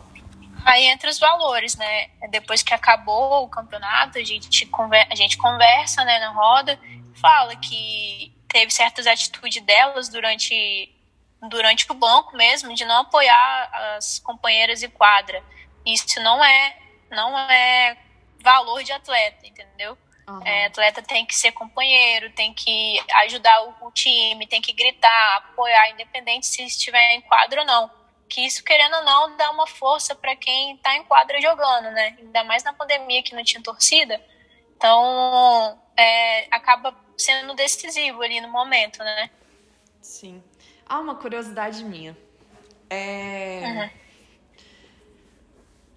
Aí 0.63 0.85
entra 0.85 1.09
os 1.09 1.19
valores, 1.19 1.75
né? 1.75 2.07
Depois 2.29 2.63
que 2.63 2.73
acabou 2.73 3.43
o 3.43 3.49
campeonato, 3.49 4.17
a 4.17 4.23
gente, 4.23 4.65
conver 4.67 5.05
a 5.11 5.15
gente 5.15 5.37
conversa 5.37 6.05
né, 6.05 6.17
na 6.19 6.31
roda, 6.31 6.79
fala 7.15 7.57
que 7.57 8.33
teve 8.47 8.71
certas 8.71 9.05
atitudes 9.05 9.61
delas 9.63 10.07
durante, 10.07 10.89
durante 11.49 11.91
o 11.91 11.93
banco 11.93 12.37
mesmo, 12.37 12.73
de 12.73 12.85
não 12.85 13.01
apoiar 13.01 13.69
as 13.97 14.19
companheiras 14.19 14.79
de 14.79 14.87
quadra. 14.87 15.43
Isso 15.85 16.21
não 16.21 16.41
é, 16.43 16.77
não 17.11 17.37
é 17.37 17.97
valor 18.41 18.81
de 18.81 18.93
atleta, 18.93 19.45
entendeu? 19.45 19.97
Uhum. 20.29 20.45
É, 20.45 20.65
atleta 20.67 21.01
tem 21.01 21.25
que 21.25 21.35
ser 21.35 21.51
companheiro, 21.51 22.31
tem 22.33 22.53
que 22.53 23.01
ajudar 23.23 23.63
o, 23.63 23.87
o, 23.87 23.91
time, 23.91 24.45
tem 24.45 24.61
que 24.61 24.71
gritar, 24.71 25.37
apoiar, 25.37 25.89
independente 25.89 26.45
se 26.45 26.63
estiver 26.63 27.13
em 27.13 27.21
quadra 27.21 27.61
ou 27.61 27.65
não. 27.65 27.89
Que 28.29 28.41
isso, 28.41 28.63
querendo 28.63 28.95
ou 28.97 29.03
não, 29.03 29.35
dá 29.35 29.49
uma 29.49 29.65
força 29.65 30.13
para 30.13 30.35
quem 30.35 30.75
está 30.75 30.95
em 30.95 31.03
quadra 31.05 31.41
jogando, 31.41 31.89
né? 31.91 32.15
Ainda 32.19 32.43
mais 32.43 32.63
na 32.63 32.71
pandemia 32.71 33.23
que 33.23 33.33
não 33.33 33.43
tinha 33.43 33.63
torcida. 33.63 34.23
Então, 34.77 35.81
é, 35.97 36.47
acaba 36.51 36.95
sendo 37.17 37.55
decisivo 37.55 38.21
ali 38.21 38.39
no 38.39 38.49
momento, 38.49 38.99
né? 38.99 39.31
Sim. 39.99 40.43
Há 40.85 40.99
uma 40.99 41.15
curiosidade 41.15 41.83
minha. 41.83 42.15
É... 42.87 43.61
Uhum. 43.63 43.89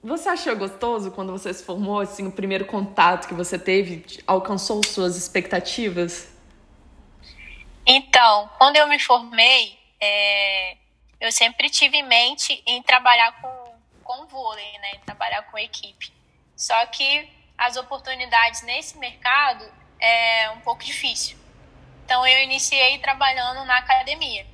Você 0.02 0.28
achou 0.28 0.56
gostoso 0.56 1.12
quando 1.12 1.30
você 1.30 1.54
se 1.54 1.64
formou, 1.64 2.00
assim, 2.00 2.26
o 2.26 2.32
primeiro 2.32 2.64
contato 2.64 3.28
que 3.28 3.34
você 3.34 3.56
teve 3.56 4.04
alcançou 4.26 4.84
suas 4.84 5.16
expectativas? 5.16 6.28
Então, 7.86 8.50
quando 8.58 8.76
eu 8.76 8.88
me 8.88 8.98
formei, 8.98 9.78
é, 10.00 10.76
eu 11.20 11.30
sempre 11.30 11.70
tive 11.70 11.98
em 11.98 12.02
mente 12.02 12.60
em 12.66 12.82
trabalhar 12.82 13.40
com, 13.40 13.74
com 14.02 14.26
vôlei, 14.26 14.76
né? 14.80 14.98
Trabalhar 15.06 15.42
com 15.42 15.56
equipe. 15.56 16.12
Só 16.56 16.84
que 16.86 17.28
as 17.56 17.76
oportunidades 17.76 18.62
nesse 18.62 18.98
mercado 18.98 19.64
é 20.00 20.50
um 20.50 20.60
pouco 20.62 20.82
difícil. 20.82 21.38
Então, 22.04 22.26
eu 22.26 22.42
iniciei 22.42 22.98
trabalhando 22.98 23.64
na 23.66 23.78
academia. 23.78 24.44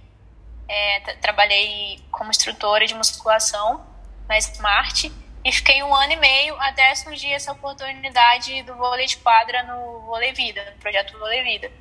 É, 0.69 1.01
trabalhei 1.23 2.05
como 2.11 2.29
instrutora 2.29 2.87
de 2.87 2.95
musculação 2.95 3.87
na 4.29 4.37
Smart 4.37 5.11
e 5.49 5.53
fiquei 5.53 5.83
um 5.83 5.95
ano 5.95 6.13
e 6.13 6.17
meio 6.17 6.61
até 6.61 6.95
surgir 6.95 7.33
essa 7.33 7.53
oportunidade 7.53 8.63
do 8.65 8.75
vôlei 8.77 9.07
de 9.07 9.17
quadra 9.17 9.63
no 9.63 10.01
Vôlei 10.01 10.31
Vida, 10.35 10.63
no 10.71 10.79
projeto 10.79 11.19
Vôlei 11.19 11.43
Vida. 11.43 11.73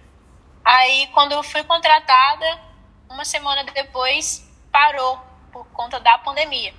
Aí, 0.63 1.08
quando 1.08 1.34
eu 1.34 1.43
fui 1.43 1.62
contratada, 1.65 2.62
uma 3.10 3.25
semana 3.25 3.65
depois 3.65 4.49
parou 4.71 5.19
por 5.51 5.67
conta 5.73 5.99
da 5.99 6.17
pandemia. 6.17 6.73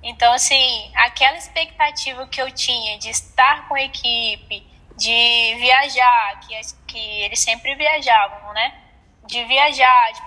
Então, 0.00 0.32
assim, 0.32 0.92
aquela 0.94 1.36
expectativa 1.36 2.24
que 2.28 2.40
eu 2.40 2.52
tinha 2.52 2.96
de 2.96 3.10
estar 3.10 3.66
com 3.66 3.74
a 3.74 3.82
equipe, 3.82 4.64
de 4.96 5.56
viajar, 5.58 6.40
que, 6.46 6.60
que 6.86 7.22
eles 7.22 7.40
sempre 7.40 7.74
viajavam, 7.74 8.52
né? 8.52 8.80
De 9.26 9.44
viajar, 9.44 10.12
de 10.12 10.22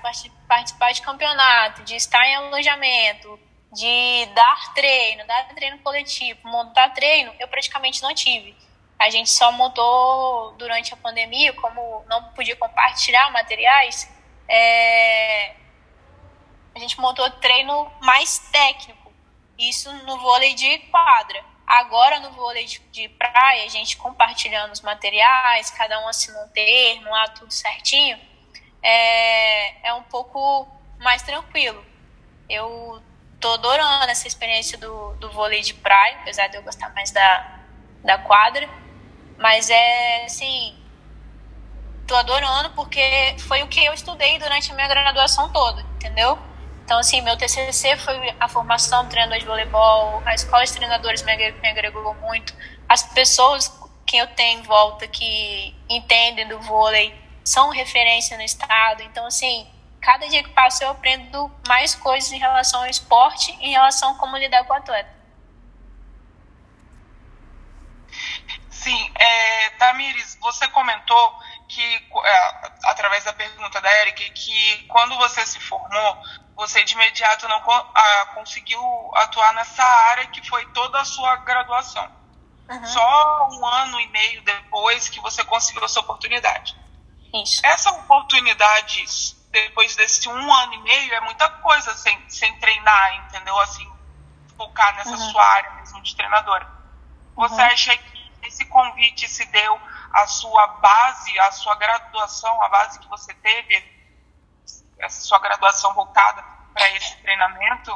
participar 0.46 0.92
de 0.92 1.02
campeonato, 1.02 1.84
de 1.84 1.96
estar 1.96 2.22
em 2.26 2.36
alojamento, 2.36 3.40
de 3.74 4.26
dar 4.34 4.74
treino, 4.74 5.26
dar 5.26 5.48
treino 5.50 5.80
coletivo, 5.80 6.40
montar 6.48 6.90
treino, 6.94 7.34
eu 7.40 7.48
praticamente 7.48 8.02
não 8.02 8.14
tive. 8.14 8.56
A 9.00 9.10
gente 9.10 9.30
só 9.30 9.52
montou 9.52 10.54
durante 10.54 10.94
a 10.94 10.98
pandemia, 10.98 11.54
como 11.54 12.06
não 12.08 12.24
podia 12.34 12.56
compartilhar 12.56 13.32
materiais, 13.32 14.10
é... 14.48 15.56
a 16.76 16.80
gente 16.80 17.00
montou 17.00 17.30
treino 17.32 17.92
mais 18.02 18.40
técnico, 18.52 19.12
isso 19.58 19.92
no 20.06 20.20
vôlei 20.20 20.54
de 20.54 20.78
quadra. 20.90 21.44
Agora 21.66 22.20
no 22.20 22.32
vôlei 22.32 22.66
de, 22.66 23.10
praia, 23.10 23.64
a 23.64 23.70
gente 23.70 23.98
compartilhando 23.98 24.74
os 24.74 24.82
materiais, 24.82 25.72
cada 25.72 26.00
um 26.02 26.08
assinou 26.08 26.44
um 26.44 26.50
termo, 26.50 27.10
lá 27.10 27.30
tudo 27.30 27.52
certinho, 27.52 28.20
é, 28.82 29.88
é 29.88 29.94
um 29.94 30.04
pouco 30.04 30.68
mais 31.00 31.24
tranquilo. 31.24 31.84
Eu 32.50 33.02
tô 33.44 33.52
adorando 33.52 34.10
essa 34.10 34.26
experiência 34.26 34.78
do, 34.78 35.14
do 35.16 35.30
vôlei 35.30 35.60
de 35.62 35.74
praia, 35.74 36.16
apesar 36.22 36.48
de 36.48 36.56
eu 36.56 36.64
gostar 36.64 36.94
mais 36.94 37.12
da, 37.12 37.60
da 38.02 38.18
quadra. 38.18 38.70
Mas 39.38 39.70
é 39.70 40.24
assim, 40.24 40.74
tô 42.08 42.16
adorando 42.16 42.70
porque 42.70 43.36
foi 43.40 43.62
o 43.62 43.68
que 43.68 43.84
eu 43.84 43.94
estudei 43.94 44.40
durante 44.40 44.72
a 44.72 44.76
minha 44.76 44.88
graduação 44.88 45.52
toda, 45.52 45.82
entendeu? 45.98 46.40
Então, 46.86 47.00
assim, 47.00 47.20
meu 47.20 47.36
TCC 47.36 47.98
foi 47.98 48.34
a 48.40 48.48
formação 48.48 49.04
do 49.04 49.10
treinador 49.10 49.38
de 49.40 49.46
voleibol, 49.46 50.24
a 50.26 50.34
escola 50.34 50.64
de 50.64 50.72
treinadores 50.72 51.22
me 51.24 51.34
agregou 51.34 52.14
muito, 52.16 52.56
as 52.88 53.04
pessoas 53.04 53.68
que 54.06 54.16
eu 54.16 54.28
tenho 54.28 54.62
em 54.62 54.64
volta 54.64 55.06
que 55.06 55.76
entendem 55.90 56.48
do 56.48 56.62
vôlei 56.62 57.14
são 57.44 57.72
referência 57.72 58.38
no 58.38 58.44
estado. 58.44 59.04
Então, 59.04 59.26
assim, 59.26 59.68
cada 60.04 60.28
dia 60.28 60.44
que 60.44 60.50
passa 60.50 60.84
eu 60.84 60.90
aprendo 60.90 61.50
mais 61.66 61.96
coisas 61.96 62.32
em 62.32 62.38
relação 62.38 62.82
ao 62.82 62.90
esporte, 62.90 63.52
em 63.62 63.72
relação 63.72 64.12
a 64.12 64.16
como 64.16 64.38
lidar 64.38 64.66
com 64.66 64.74
o 64.74 64.76
atleta. 64.76 65.10
Sim, 68.70 69.12
é, 69.16 69.70
Tamires, 69.72 70.38
você 70.42 70.68
comentou 70.68 71.40
que, 71.70 71.96
é, 72.26 72.72
através 72.84 73.24
da 73.24 73.32
pergunta 73.32 73.80
da 73.80 74.02
Eric, 74.02 74.30
que 74.32 74.84
quando 74.90 75.16
você 75.18 75.46
se 75.46 75.60
formou, 75.62 76.18
você 76.54 76.84
de 76.84 76.94
imediato 76.94 77.48
não 77.48 77.64
a, 77.72 78.26
conseguiu 78.36 78.82
atuar 79.16 79.54
nessa 79.54 79.84
área 79.84 80.28
que 80.28 80.48
foi 80.48 80.66
toda 80.74 81.00
a 81.00 81.06
sua 81.06 81.38
graduação. 81.38 82.12
Uhum. 82.70 82.86
Só 82.86 83.50
um 83.54 83.66
ano 83.66 84.00
e 84.02 84.08
meio 84.08 84.42
depois 84.44 85.08
que 85.08 85.22
você 85.22 85.46
conseguiu 85.46 85.84
essa 85.86 86.02
oportunidade. 86.02 86.76
Isso. 87.34 87.66
Essa 87.66 87.90
oportunidade 87.92 89.06
depois 89.54 89.96
desse 89.96 90.28
um 90.28 90.54
ano 90.54 90.74
e 90.74 90.78
meio, 90.80 91.14
é 91.14 91.22
muita 91.22 91.48
coisa 91.48 91.94
sem, 91.96 92.28
sem 92.28 92.60
treinar, 92.60 93.28
entendeu? 93.28 93.58
Assim, 93.60 93.88
focar 94.58 94.96
nessa 94.96 95.12
uhum. 95.12 95.32
sua 95.32 95.46
área 95.46 95.72
mesmo 95.74 96.02
de 96.02 96.16
treinadora. 96.16 96.68
Você 97.36 97.62
uhum. 97.62 97.68
acha 97.68 97.96
que 97.96 98.32
esse 98.48 98.66
convite 98.66 99.30
se 99.30 99.46
deu 99.46 99.80
à 100.12 100.26
sua 100.26 100.68
base, 100.68 101.40
à 101.40 101.52
sua 101.52 101.76
graduação, 101.76 102.62
a 102.64 102.70
base 102.70 102.98
que 102.98 103.08
você 103.08 103.32
teve, 103.36 103.94
essa 104.98 105.22
sua 105.22 105.38
graduação 105.38 105.94
voltada 105.94 106.44
para 106.74 106.90
esse 106.92 107.16
treinamento, 107.18 107.96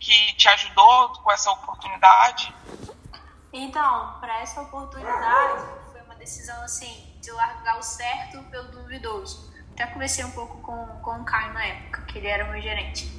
que 0.00 0.34
te 0.34 0.48
ajudou 0.48 1.22
com 1.22 1.30
essa 1.30 1.50
oportunidade? 1.52 2.52
Então, 3.52 4.18
para 4.18 4.40
essa 4.40 4.60
oportunidade, 4.60 5.64
foi 5.92 6.02
uma 6.02 6.16
decisão 6.16 6.60
assim, 6.64 7.16
de 7.20 7.30
largar 7.30 7.78
o 7.78 7.82
certo 7.82 8.42
pelo 8.50 8.68
duvidoso 8.72 9.55
até 9.76 9.86
conversei 9.92 10.24
um 10.24 10.30
pouco 10.30 10.56
com, 10.62 10.86
com 11.02 11.20
o 11.20 11.24
Caio 11.24 11.52
na 11.52 11.64
época, 11.66 12.02
que 12.06 12.16
ele 12.16 12.26
era 12.26 12.44
meu 12.44 12.60
gerente. 12.60 13.12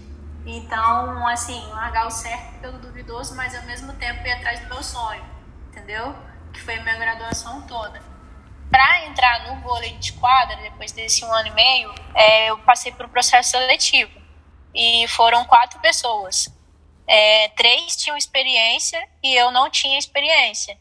Então, 0.43 1.27
assim, 1.27 1.63
largar 1.67 2.07
o 2.07 2.11
certo 2.11 2.59
pelo 2.59 2.79
duvidoso, 2.79 3.35
mas 3.35 3.55
ao 3.55 3.61
mesmo 3.63 3.93
tempo 3.93 4.25
ir 4.25 4.31
atrás 4.31 4.59
do 4.61 4.67
meu 4.67 4.81
sonho, 4.81 5.23
entendeu? 5.67 6.15
Que 6.51 6.59
foi 6.59 6.77
a 6.77 6.81
minha 6.81 6.97
graduação 6.97 7.61
toda. 7.67 8.01
Para 8.71 9.05
entrar 9.05 9.47
no 9.47 9.61
vôlei 9.61 9.97
de 9.97 10.13
quadra, 10.13 10.55
depois 10.57 10.91
desse 10.91 11.23
um 11.23 11.31
ano 11.31 11.49
e 11.49 11.51
meio, 11.51 11.93
é, 12.15 12.49
eu 12.49 12.57
passei 12.59 12.91
por 12.91 13.05
um 13.05 13.09
processo 13.09 13.51
seletivo. 13.51 14.11
E 14.73 15.07
foram 15.09 15.45
quatro 15.45 15.79
pessoas. 15.79 16.49
É, 17.05 17.49
três 17.49 17.95
tinham 17.95 18.17
experiência 18.17 19.07
e 19.23 19.33
eu 19.35 19.51
não 19.51 19.69
tinha 19.69 19.97
experiência. 19.97 20.77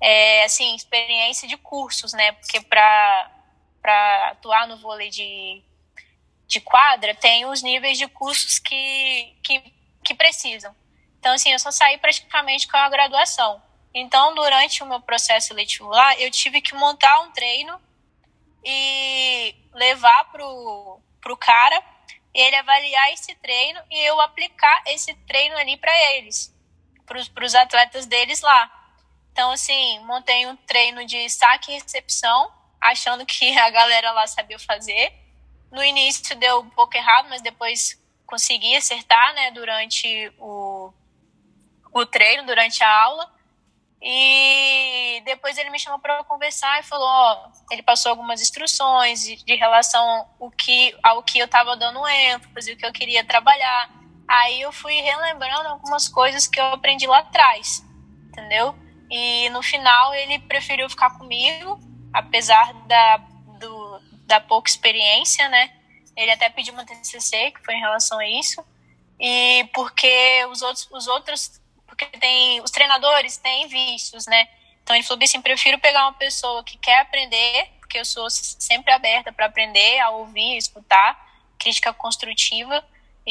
É, 0.00 0.44
assim, 0.44 0.74
experiência 0.74 1.46
de 1.46 1.56
cursos, 1.58 2.12
né? 2.12 2.32
Porque 2.32 2.60
para 2.60 3.39
para 3.80 4.30
atuar 4.30 4.66
no 4.66 4.76
vôlei 4.76 5.10
de, 5.10 5.62
de 6.46 6.60
quadra, 6.60 7.14
tem 7.14 7.46
os 7.46 7.62
níveis 7.62 7.98
de 7.98 8.06
cursos 8.08 8.58
que, 8.58 9.36
que, 9.42 9.62
que 10.04 10.14
precisam. 10.14 10.74
Então, 11.18 11.34
assim, 11.34 11.52
eu 11.52 11.58
só 11.58 11.70
saí 11.70 11.98
praticamente 11.98 12.66
com 12.66 12.76
a 12.76 12.88
graduação. 12.88 13.62
Então, 13.92 14.34
durante 14.34 14.82
o 14.82 14.86
meu 14.86 15.00
processo 15.00 15.48
seletivo 15.48 15.88
lá, 15.88 16.16
eu 16.18 16.30
tive 16.30 16.60
que 16.60 16.74
montar 16.74 17.20
um 17.20 17.30
treino 17.32 17.80
e 18.64 19.54
levar 19.74 20.24
pro, 20.30 21.00
pro 21.20 21.36
cara, 21.36 21.82
ele 22.32 22.56
avaliar 22.56 23.12
esse 23.12 23.34
treino 23.36 23.80
e 23.90 23.98
eu 24.00 24.20
aplicar 24.20 24.82
esse 24.86 25.14
treino 25.26 25.56
ali 25.56 25.76
para 25.76 25.92
eles, 26.14 26.54
para 27.04 27.44
os 27.44 27.54
atletas 27.54 28.06
deles 28.06 28.40
lá. 28.40 28.70
Então, 29.32 29.50
assim, 29.52 29.98
montei 30.00 30.46
um 30.46 30.56
treino 30.56 31.04
de 31.04 31.28
saque 31.28 31.72
e 31.72 31.74
recepção, 31.74 32.52
achando 32.80 33.26
que 33.26 33.56
a 33.58 33.70
galera 33.70 34.12
lá 34.12 34.26
sabia 34.26 34.58
fazer. 34.58 35.12
No 35.70 35.84
início 35.84 36.34
deu 36.36 36.60
um 36.60 36.70
pouco 36.70 36.96
errado, 36.96 37.28
mas 37.28 37.42
depois 37.42 38.00
consegui 38.26 38.74
acertar, 38.76 39.34
né, 39.34 39.50
durante 39.50 40.32
o, 40.38 40.92
o 41.92 42.06
treino, 42.06 42.46
durante 42.46 42.82
a 42.82 43.02
aula. 43.02 43.30
E 44.02 45.20
depois 45.26 45.58
ele 45.58 45.68
me 45.68 45.78
chamou 45.78 45.98
para 45.98 46.24
conversar 46.24 46.80
e 46.80 46.84
falou, 46.84 47.06
ó, 47.06 47.50
ele 47.70 47.82
passou 47.82 48.10
algumas 48.10 48.40
instruções 48.40 49.22
de, 49.22 49.36
de 49.44 49.54
relação 49.56 50.26
ao 50.40 50.50
que, 50.50 50.96
ao 51.02 51.22
que 51.22 51.38
eu 51.38 51.44
estava 51.44 51.76
dando 51.76 52.06
ênfase, 52.08 52.72
o 52.72 52.76
que 52.76 52.86
eu 52.86 52.92
queria 52.92 53.22
trabalhar. 53.24 53.90
Aí 54.26 54.62
eu 54.62 54.72
fui 54.72 54.94
relembrando 54.94 55.68
algumas 55.68 56.08
coisas 56.08 56.46
que 56.46 56.58
eu 56.58 56.66
aprendi 56.66 57.06
lá 57.06 57.18
atrás, 57.18 57.84
entendeu? 58.28 58.74
E 59.10 59.50
no 59.50 59.62
final 59.62 60.14
ele 60.14 60.38
preferiu 60.38 60.88
ficar 60.88 61.18
comigo 61.18 61.78
apesar 62.12 62.72
da, 62.86 63.16
do, 63.58 64.00
da 64.26 64.40
pouca 64.40 64.70
experiência, 64.70 65.48
né? 65.48 65.72
Ele 66.16 66.30
até 66.30 66.48
pediu 66.50 66.74
uma 66.74 66.84
TCC, 66.84 67.52
que 67.52 67.64
foi 67.64 67.74
em 67.74 67.80
relação 67.80 68.18
a 68.18 68.26
isso. 68.26 68.64
E 69.18 69.68
porque 69.74 70.44
os 70.50 70.62
outros, 70.62 70.88
os 70.90 71.06
outros 71.06 71.60
porque 71.86 72.06
tem 72.18 72.60
os 72.62 72.70
treinadores 72.70 73.36
têm 73.36 73.66
vícios, 73.66 74.26
né? 74.26 74.48
Então 74.82 74.96
ele 74.96 75.04
falou 75.04 75.22
assim, 75.22 75.42
prefiro 75.42 75.78
pegar 75.78 76.06
uma 76.06 76.14
pessoa 76.14 76.64
que 76.64 76.78
quer 76.78 77.00
aprender, 77.00 77.68
porque 77.78 77.98
eu 77.98 78.04
sou 78.04 78.28
sempre 78.30 78.92
aberta 78.92 79.32
para 79.32 79.46
aprender, 79.46 79.98
a 80.00 80.10
ouvir, 80.10 80.56
escutar, 80.56 81.18
crítica 81.58 81.92
construtiva. 81.92 82.82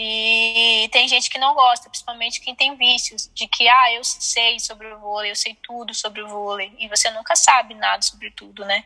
E 0.01 0.87
tem 0.93 1.09
gente 1.09 1.29
que 1.29 1.37
não 1.37 1.53
gosta, 1.53 1.89
principalmente 1.89 2.39
quem 2.39 2.55
tem 2.55 2.73
vícios, 2.77 3.29
de 3.33 3.45
que, 3.49 3.67
ah, 3.67 3.91
eu 3.91 4.01
sei 4.01 4.57
sobre 4.57 4.87
o 4.87 4.97
vôlei, 4.97 5.29
eu 5.29 5.35
sei 5.35 5.57
tudo 5.61 5.93
sobre 5.93 6.21
o 6.21 6.27
vôlei, 6.29 6.73
e 6.79 6.87
você 6.87 7.11
nunca 7.11 7.35
sabe 7.35 7.73
nada 7.73 8.01
sobre 8.01 8.31
tudo, 8.31 8.63
né? 8.63 8.85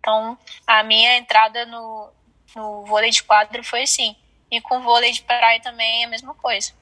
Então, 0.00 0.36
a 0.66 0.82
minha 0.82 1.16
entrada 1.16 1.64
no, 1.66 2.12
no 2.56 2.84
vôlei 2.84 3.12
de 3.12 3.22
quadro 3.22 3.62
foi 3.62 3.82
assim. 3.82 4.16
E 4.50 4.60
com 4.60 4.82
vôlei 4.82 5.12
de 5.12 5.22
praia 5.22 5.62
também 5.62 6.02
é 6.02 6.06
a 6.06 6.10
mesma 6.10 6.34
coisa. 6.34 6.74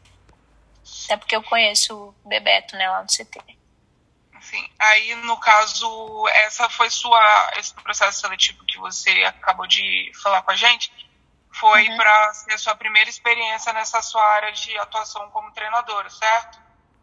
Até 1.05 1.19
porque 1.19 1.37
eu 1.37 1.43
conheço 1.43 1.95
o 1.95 2.27
Bebeto, 2.27 2.75
né, 2.75 2.89
lá 2.89 3.03
no 3.03 3.09
CT. 3.09 3.39
Sim, 4.41 4.67
aí 4.79 5.15
no 5.17 5.37
caso, 5.37 6.27
essa 6.29 6.71
foi 6.71 6.89
sua, 6.89 7.53
esse 7.59 7.75
processo 7.75 8.19
seletivo 8.19 8.65
que 8.65 8.79
você 8.79 9.11
acabou 9.25 9.67
de 9.67 10.11
falar 10.23 10.41
com 10.41 10.53
a 10.53 10.57
gente, 10.57 10.91
foi 11.59 11.89
uhum. 11.89 11.97
para 11.97 12.35
ser 12.35 12.59
sua 12.59 12.75
primeira 12.75 13.09
experiência 13.09 13.73
nessa 13.73 14.01
sua 14.03 14.23
área 14.23 14.53
de 14.53 14.77
atuação 14.79 15.29
como 15.31 15.51
treinadora, 15.53 16.09
certo? 16.11 16.59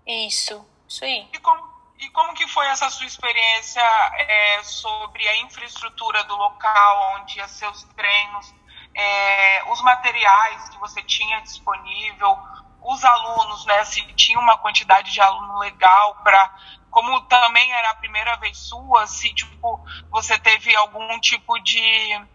Isso, 0.05 0.65
isso 0.87 1.03
aí. 1.03 1.27
E 1.33 1.39
como, 1.39 1.63
e 1.99 2.09
como 2.09 2.33
que 2.33 2.47
foi 2.47 2.65
essa 2.67 2.89
sua 2.89 3.05
experiência 3.05 3.81
é, 3.81 4.63
sobre 4.63 5.27
a 5.27 5.37
infraestrutura 5.37 6.23
do 6.23 6.35
local 6.35 7.19
onde 7.19 7.37
ia 7.37 7.47
ser 7.47 7.67
os 7.69 7.83
treinos, 7.83 8.53
é, 8.93 9.63
os 9.71 9.81
materiais 9.81 10.69
que 10.69 10.77
você 10.77 11.01
tinha 11.03 11.41
disponível, 11.41 12.37
os 12.81 13.03
alunos, 13.03 13.65
né, 13.65 13.83
se 13.83 14.01
tinha 14.13 14.39
uma 14.39 14.57
quantidade 14.57 15.11
de 15.11 15.19
aluno 15.19 15.57
legal 15.59 16.15
para 16.23 16.55
como 16.91 17.19
também 17.23 17.73
era 17.73 17.89
a 17.89 17.95
primeira 17.95 18.37
vez 18.37 18.57
sua, 18.57 19.05
se 19.05 19.33
tipo 19.33 19.83
você 20.09 20.39
teve 20.39 20.73
algum 20.77 21.19
tipo 21.19 21.59
de, 21.59 22.25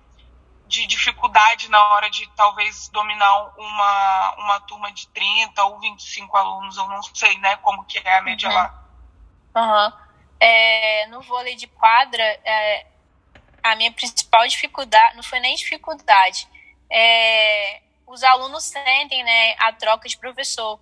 de 0.70 0.86
dificuldade 0.86 1.68
na 1.68 1.82
hora 1.90 2.08
de 2.08 2.24
talvez 2.36 2.88
dominar 2.90 3.52
uma, 3.58 4.34
uma 4.38 4.60
turma 4.60 4.92
de 4.92 5.08
30 5.08 5.64
ou 5.64 5.80
25 5.80 6.36
alunos, 6.36 6.76
eu 6.76 6.88
não 6.88 7.02
sei, 7.02 7.36
né, 7.38 7.56
como 7.56 7.84
que 7.84 7.98
é 7.98 8.16
a 8.16 8.22
média 8.22 8.48
uhum. 8.48 8.54
lá. 8.54 8.84
Uhum. 9.56 9.92
É, 10.38 11.06
no 11.08 11.20
vôlei 11.22 11.56
de 11.56 11.66
quadra, 11.66 12.22
é, 12.22 12.86
a 13.64 13.74
minha 13.74 13.90
principal 13.90 14.46
dificuldade, 14.46 15.16
não 15.16 15.24
foi 15.24 15.40
nem 15.40 15.56
dificuldade, 15.56 16.46
é, 16.88 17.82
os 18.06 18.22
alunos 18.22 18.62
sentem 18.62 19.24
né, 19.24 19.56
a 19.58 19.72
troca 19.72 20.08
de 20.08 20.16
professor. 20.16 20.80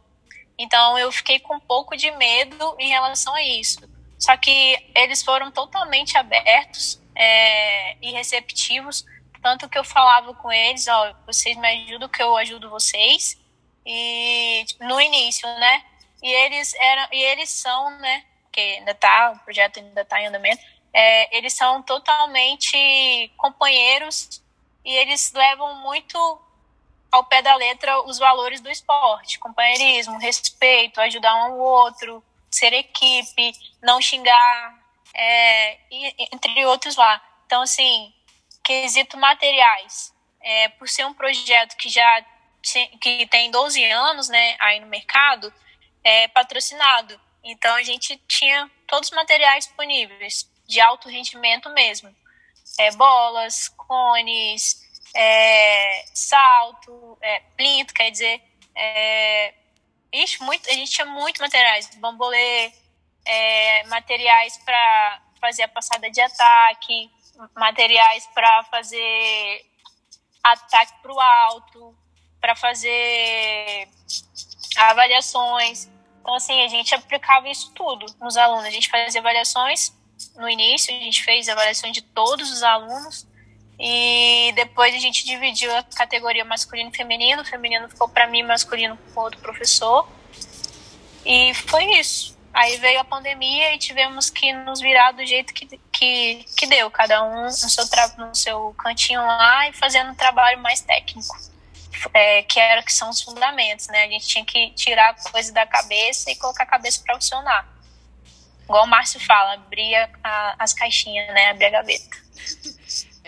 Então 0.58 0.98
eu 0.98 1.10
fiquei 1.10 1.40
com 1.40 1.56
um 1.56 1.60
pouco 1.60 1.96
de 1.96 2.10
medo 2.10 2.76
em 2.78 2.90
relação 2.90 3.34
a 3.34 3.42
isso. 3.42 3.80
Só 4.18 4.36
que 4.36 4.92
eles 4.94 5.22
foram 5.22 5.50
totalmente 5.50 6.18
abertos 6.18 7.00
é, 7.14 7.96
e 8.02 8.12
receptivos, 8.12 9.06
tanto 9.42 9.68
que 9.68 9.78
eu 9.78 9.84
falava 9.84 10.34
com 10.34 10.50
eles, 10.52 10.86
ó, 10.88 11.14
vocês 11.26 11.56
me 11.56 11.68
ajudam 11.68 12.08
que 12.08 12.22
eu 12.22 12.36
ajudo 12.36 12.70
vocês. 12.70 13.38
E 13.84 14.64
tipo, 14.66 14.84
no 14.84 15.00
início, 15.00 15.48
né? 15.48 15.84
E 16.22 16.30
eles 16.30 16.74
eram, 16.74 17.08
e 17.12 17.22
eles 17.22 17.50
são, 17.50 17.90
né? 17.98 18.24
Que 18.52 18.60
ainda 18.60 18.94
tá, 18.94 19.32
o 19.34 19.44
projeto 19.44 19.78
ainda 19.78 20.02
está 20.02 20.20
em 20.20 20.26
andamento. 20.26 20.62
É, 20.92 21.36
eles 21.36 21.52
são 21.52 21.82
totalmente 21.82 23.32
companheiros 23.36 24.42
e 24.84 24.94
eles 24.94 25.32
levam 25.32 25.76
muito 25.76 26.18
ao 27.10 27.24
pé 27.24 27.42
da 27.42 27.54
letra 27.54 28.00
os 28.02 28.18
valores 28.18 28.60
do 28.60 28.70
esporte: 28.70 29.38
companheirismo, 29.38 30.18
respeito, 30.18 31.00
ajudar 31.00 31.34
um 31.36 31.52
ao 31.52 31.58
outro, 31.58 32.22
ser 32.50 32.72
equipe, 32.72 33.52
não 33.82 34.00
xingar, 34.00 34.78
é, 35.14 35.78
entre 36.32 36.64
outros 36.66 36.96
lá. 36.96 37.22
Então, 37.46 37.62
assim, 37.62 38.12
quesito 38.68 39.16
materiais. 39.16 40.14
É, 40.42 40.68
por 40.68 40.86
ser 40.88 41.06
um 41.06 41.14
projeto 41.14 41.74
que 41.76 41.88
já 41.88 42.24
que 43.00 43.26
tem 43.28 43.50
12 43.50 43.82
anos 43.84 44.28
né, 44.28 44.56
aí 44.60 44.78
no 44.78 44.86
mercado, 44.88 45.52
é 46.04 46.28
patrocinado. 46.28 47.18
Então, 47.42 47.74
a 47.76 47.82
gente 47.82 48.16
tinha 48.28 48.70
todos 48.86 49.08
os 49.08 49.16
materiais 49.16 49.64
disponíveis, 49.64 50.46
de 50.66 50.80
alto 50.80 51.08
rendimento 51.08 51.70
mesmo. 51.70 52.14
É, 52.78 52.90
bolas, 52.92 53.68
cones, 53.70 54.82
é, 55.14 56.04
salto, 56.12 57.16
é, 57.22 57.40
plinto, 57.56 57.94
quer 57.94 58.10
dizer, 58.10 58.42
é, 58.74 59.54
ixi, 60.12 60.42
muito, 60.42 60.68
a 60.68 60.74
gente 60.74 60.90
tinha 60.90 61.06
muito 61.06 61.40
materiais, 61.40 61.88
bambolê, 61.96 62.72
é, 63.24 63.84
materiais 63.84 64.58
para 64.58 65.22
fazer 65.40 65.62
a 65.62 65.68
passada 65.68 66.10
de 66.10 66.20
ataque, 66.20 67.10
materiais 67.54 68.28
para 68.34 68.64
fazer 68.64 69.64
ataque 70.42 70.92
para 71.02 71.12
o 71.12 71.20
alto, 71.20 71.94
para 72.40 72.54
fazer 72.56 73.88
avaliações. 74.76 75.88
Então, 76.20 76.34
assim, 76.34 76.62
a 76.62 76.68
gente 76.68 76.94
aplicava 76.94 77.48
isso 77.48 77.72
tudo 77.72 78.06
nos 78.20 78.36
alunos. 78.36 78.64
A 78.64 78.70
gente 78.70 78.88
fazia 78.88 79.20
avaliações 79.20 79.92
no 80.36 80.48
início, 80.48 80.94
a 80.94 80.98
gente 80.98 81.22
fez 81.22 81.48
avaliações 81.48 81.92
de 81.92 82.02
todos 82.02 82.50
os 82.50 82.62
alunos. 82.62 83.26
E 83.80 84.52
depois 84.56 84.92
a 84.94 84.98
gente 84.98 85.24
dividiu 85.24 85.74
a 85.76 85.82
categoria 85.84 86.44
masculino 86.44 86.90
e 86.92 86.96
feminino. 86.96 87.42
O 87.42 87.44
feminino 87.44 87.88
ficou 87.88 88.08
para 88.08 88.26
mim, 88.26 88.42
masculino 88.42 88.98
com 89.14 89.20
outro 89.20 89.40
professor. 89.40 90.08
E 91.24 91.54
foi 91.54 91.84
isso. 91.98 92.36
Aí 92.52 92.76
veio 92.78 93.00
a 93.00 93.04
pandemia 93.04 93.74
e 93.74 93.78
tivemos 93.78 94.30
que 94.30 94.52
nos 94.52 94.80
virar 94.80 95.12
do 95.12 95.24
jeito 95.24 95.54
que, 95.54 95.78
que, 95.98 96.44
que 96.56 96.66
deu, 96.68 96.88
cada 96.92 97.24
um 97.24 97.42
no 97.46 97.50
seu, 97.50 97.84
no 98.18 98.34
seu 98.34 98.74
cantinho 98.78 99.20
lá 99.20 99.68
e 99.68 99.72
fazendo 99.72 100.12
um 100.12 100.14
trabalho 100.14 100.60
mais 100.60 100.80
técnico, 100.80 101.36
é, 102.14 102.42
que 102.44 102.60
era 102.60 102.84
que 102.84 102.92
são 102.92 103.10
os 103.10 103.20
fundamentos, 103.20 103.88
né? 103.88 104.04
A 104.04 104.08
gente 104.08 104.28
tinha 104.28 104.44
que 104.44 104.70
tirar 104.70 105.10
a 105.10 105.30
coisa 105.30 105.52
da 105.52 105.66
cabeça 105.66 106.30
e 106.30 106.36
colocar 106.36 106.62
a 106.62 106.66
cabeça 106.66 107.02
para 107.04 107.14
funcionar. 107.16 107.68
Igual 108.62 108.84
o 108.84 108.86
Márcio 108.86 109.18
fala, 109.18 109.54
abrir 109.54 109.96
as 110.22 110.72
caixinhas, 110.72 111.34
né? 111.34 111.50
Abrir 111.50 111.66
a 111.66 111.70
gaveta. 111.70 112.16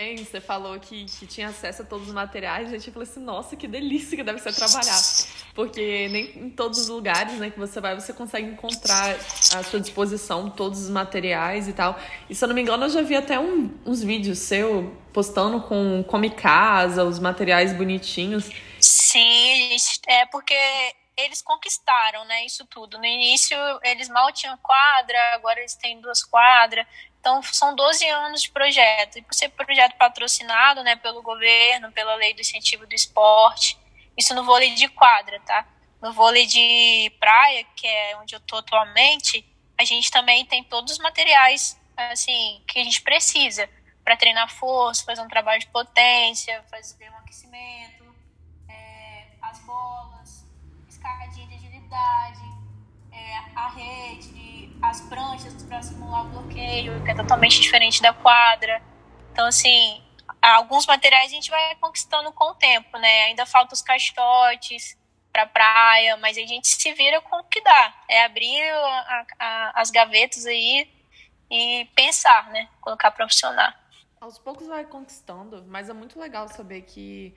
Hein, 0.02 0.16
você 0.16 0.40
falou 0.40 0.80
que, 0.80 1.04
que 1.04 1.26
tinha 1.26 1.48
acesso 1.48 1.82
a 1.82 1.84
todos 1.84 2.08
os 2.08 2.14
materiais, 2.14 2.68
a 2.68 2.70
gente 2.70 2.90
falou 2.90 3.06
assim, 3.06 3.20
nossa, 3.20 3.54
que 3.54 3.68
delícia 3.68 4.16
que 4.16 4.22
deve 4.22 4.38
ser 4.38 4.54
trabalhar. 4.54 4.98
Porque 5.54 6.08
nem 6.08 6.46
em 6.46 6.48
todos 6.48 6.78
os 6.78 6.88
lugares 6.88 7.34
né, 7.34 7.50
que 7.50 7.58
você 7.58 7.82
vai, 7.82 7.94
você 7.94 8.14
consegue 8.14 8.48
encontrar 8.48 9.14
à 9.54 9.62
sua 9.62 9.78
disposição 9.78 10.48
todos 10.48 10.84
os 10.84 10.88
materiais 10.88 11.68
e 11.68 11.74
tal. 11.74 12.00
E 12.30 12.34
se 12.34 12.42
eu 12.42 12.48
não 12.48 12.54
me 12.54 12.62
engano, 12.62 12.86
eu 12.86 12.88
já 12.88 13.02
vi 13.02 13.14
até 13.14 13.38
um, 13.38 13.70
uns 13.84 14.02
vídeos 14.02 14.38
seu 14.38 14.90
postando 15.12 15.60
com 15.60 16.02
come 16.08 16.30
casa, 16.30 17.04
os 17.04 17.18
materiais 17.18 17.74
bonitinhos. 17.74 18.48
Sim, 18.80 19.76
é 20.08 20.24
porque 20.32 20.54
eles 21.24 21.42
conquistaram, 21.42 22.24
né, 22.24 22.44
isso 22.44 22.66
tudo. 22.66 22.98
No 22.98 23.04
início, 23.04 23.56
eles 23.82 24.08
mal 24.08 24.32
tinham 24.32 24.56
quadra, 24.58 25.34
agora 25.34 25.60
eles 25.60 25.74
têm 25.74 26.00
duas 26.00 26.24
quadras. 26.24 26.86
Então, 27.20 27.42
são 27.42 27.74
12 27.74 28.06
anos 28.08 28.42
de 28.42 28.50
projeto. 28.50 29.18
E 29.18 29.22
por 29.22 29.34
ser 29.34 29.50
projeto 29.50 29.96
patrocinado 29.96 30.82
né, 30.82 30.96
pelo 30.96 31.22
governo, 31.22 31.92
pela 31.92 32.14
lei 32.14 32.32
do 32.34 32.40
incentivo 32.40 32.86
do 32.86 32.94
esporte, 32.94 33.78
isso 34.16 34.34
no 34.34 34.44
vôlei 34.44 34.74
de 34.74 34.88
quadra, 34.88 35.40
tá? 35.40 35.66
No 36.00 36.12
vôlei 36.12 36.46
de 36.46 37.12
praia, 37.18 37.64
que 37.76 37.86
é 37.86 38.16
onde 38.16 38.34
eu 38.34 38.38
estou 38.38 38.58
atualmente, 38.58 39.46
a 39.78 39.84
gente 39.84 40.10
também 40.10 40.44
tem 40.44 40.62
todos 40.64 40.92
os 40.92 40.98
materiais 40.98 41.78
assim 41.96 42.62
que 42.66 42.78
a 42.78 42.84
gente 42.84 43.02
precisa 43.02 43.68
para 44.04 44.16
treinar 44.16 44.50
força, 44.50 45.04
fazer 45.04 45.20
um 45.20 45.28
trabalho 45.28 45.60
de 45.60 45.66
potência, 45.68 46.62
fazer 46.70 47.10
um 47.10 47.16
aquecimento, 47.18 48.04
é, 48.68 49.26
as 49.42 49.58
bolas, 49.60 49.89
as 54.90 55.00
pranchas 55.02 55.62
para 55.62 55.80
simular 55.82 56.24
bloqueio, 56.24 57.02
que 57.04 57.10
é 57.10 57.14
totalmente 57.14 57.60
diferente 57.60 58.02
da 58.02 58.12
quadra. 58.12 58.82
Então, 59.32 59.46
assim, 59.46 60.02
alguns 60.42 60.84
materiais 60.86 61.30
a 61.30 61.34
gente 61.34 61.48
vai 61.48 61.76
conquistando 61.76 62.32
com 62.32 62.50
o 62.50 62.54
tempo, 62.54 62.98
né? 62.98 63.24
Ainda 63.26 63.46
faltam 63.46 63.74
os 63.74 63.82
caixotes 63.82 64.98
para 65.32 65.46
praia, 65.46 66.16
mas 66.16 66.36
a 66.36 66.40
gente 66.40 66.66
se 66.66 66.92
vira 66.92 67.20
com 67.20 67.36
o 67.36 67.44
que 67.44 67.62
dá. 67.62 67.94
É 68.08 68.24
abrir 68.24 68.60
a, 68.72 69.26
a, 69.38 69.80
as 69.80 69.90
gavetas 69.90 70.44
aí 70.44 70.90
e 71.48 71.88
pensar, 71.94 72.50
né? 72.50 72.68
Colocar 72.80 73.12
para 73.12 73.28
funcionar. 73.28 73.78
Aos 74.20 74.38
poucos 74.38 74.66
vai 74.66 74.84
conquistando, 74.84 75.64
mas 75.68 75.88
é 75.88 75.92
muito 75.92 76.18
legal 76.18 76.48
saber 76.48 76.82
que 76.82 77.34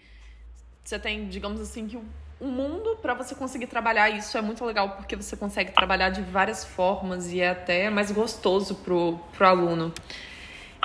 você 0.84 1.00
tem, 1.00 1.30
digamos 1.30 1.62
assim, 1.62 1.88
que 1.88 1.96
o 1.96 2.06
o 2.44 2.48
mundo 2.48 2.98
para 3.02 3.14
você 3.14 3.34
conseguir 3.34 3.68
trabalhar 3.68 4.10
isso 4.10 4.38
é 4.38 4.42
muito 4.42 4.66
legal 4.66 4.98
porque 4.98 5.16
você 5.16 5.38
consegue 5.38 5.72
trabalhar 5.72 6.10
de 6.10 6.22
várias 6.22 6.66
formas 6.66 7.32
e 7.32 7.40
é 7.40 7.50
até 7.50 7.90
mais 7.90 8.12
gostoso 8.12 8.76
pro, 8.76 9.18
pro 9.32 9.48
aluno. 9.48 9.94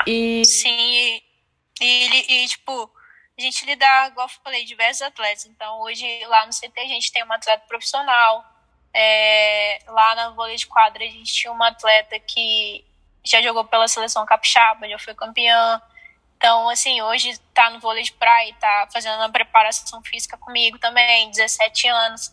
E 0.07 0.45
sim, 0.45 1.21
E, 1.81 2.45
e 2.45 2.47
tipo, 2.47 2.89
a 3.37 3.43
gente 3.43 3.67
lidar, 3.67 4.09
igual 4.09 4.29
eu 4.29 4.33
falei, 4.45 4.65
diversos 4.65 5.03
atletas. 5.03 5.47
Então, 5.47 5.81
hoje 5.81 6.07
lá 6.27 6.47
no 6.47 6.53
CT 6.53 6.79
a 6.81 6.87
gente 6.87 7.11
tem 7.11 7.25
uma 7.25 7.35
atleta 7.35 7.65
profissional. 7.67 8.45
É, 8.95 9.81
lá 9.89 10.15
na 10.15 10.31
vôlei 10.31 10.57
de 10.57 10.67
quadra 10.67 11.05
a 11.05 11.09
gente 11.09 11.33
tinha 11.33 11.53
uma 11.53 11.69
atleta 11.69 12.21
que 12.21 12.85
já 13.25 13.43
jogou 13.43 13.65
pela 13.65 13.89
seleção 13.89 14.25
capixaba, 14.25 14.89
já 14.89 14.99
foi 14.99 15.13
campeã. 15.13 15.83
Então, 16.39 16.69
assim, 16.69 17.03
hoje 17.03 17.37
tá 17.53 17.69
no 17.69 17.81
vôlei 17.81 18.05
de 18.05 18.13
praia, 18.13 18.55
tá 18.61 18.89
fazendo 18.93 19.17
uma 19.17 19.29
preparação 19.29 20.01
física 20.05 20.39
comigo 20.39 20.79
também, 20.79 21.29
17 21.31 21.89
anos. 21.89 22.33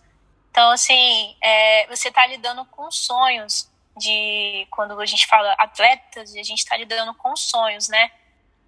Então, 0.51 0.69
assim, 0.69 1.35
é, 1.41 1.87
você 1.87 2.11
tá 2.11 2.25
lidando 2.27 2.63
com 2.65 2.89
sonhos 2.91 3.67
de 3.97 4.67
quando 4.69 4.99
a 5.01 5.05
gente 5.07 5.25
fala 5.25 5.53
atletas, 5.53 6.35
a 6.35 6.43
gente 6.43 6.59
está 6.59 6.77
lidando 6.77 7.15
com 7.15 7.35
sonhos, 7.35 7.89
né? 7.89 8.11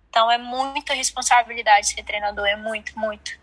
Então 0.09 0.31
é 0.31 0.39
muita 0.39 0.95
responsabilidade 0.95 1.89
ser 1.89 2.01
treinador, 2.01 2.47
é 2.47 2.55
muito, 2.55 2.97
muito. 2.97 3.39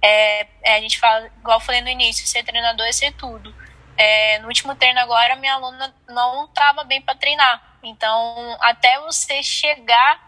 É, 0.00 0.46
é, 0.62 0.76
a 0.76 0.80
gente 0.80 1.00
fala, 1.00 1.26
igual 1.26 1.56
eu 1.56 1.64
falei 1.64 1.80
no 1.80 1.88
início, 1.88 2.28
ser 2.28 2.44
treinador 2.44 2.86
é 2.86 2.92
ser 2.92 3.12
tudo. 3.14 3.52
É, 3.96 4.38
no 4.38 4.46
último 4.46 4.76
treino 4.76 5.00
agora, 5.00 5.34
minha 5.34 5.54
aluna 5.54 5.92
não 6.08 6.44
estava 6.44 6.84
bem 6.84 7.00
para 7.00 7.16
treinar. 7.16 7.78
Então, 7.82 8.56
até 8.60 9.00
você 9.00 9.42
chegar 9.42 10.23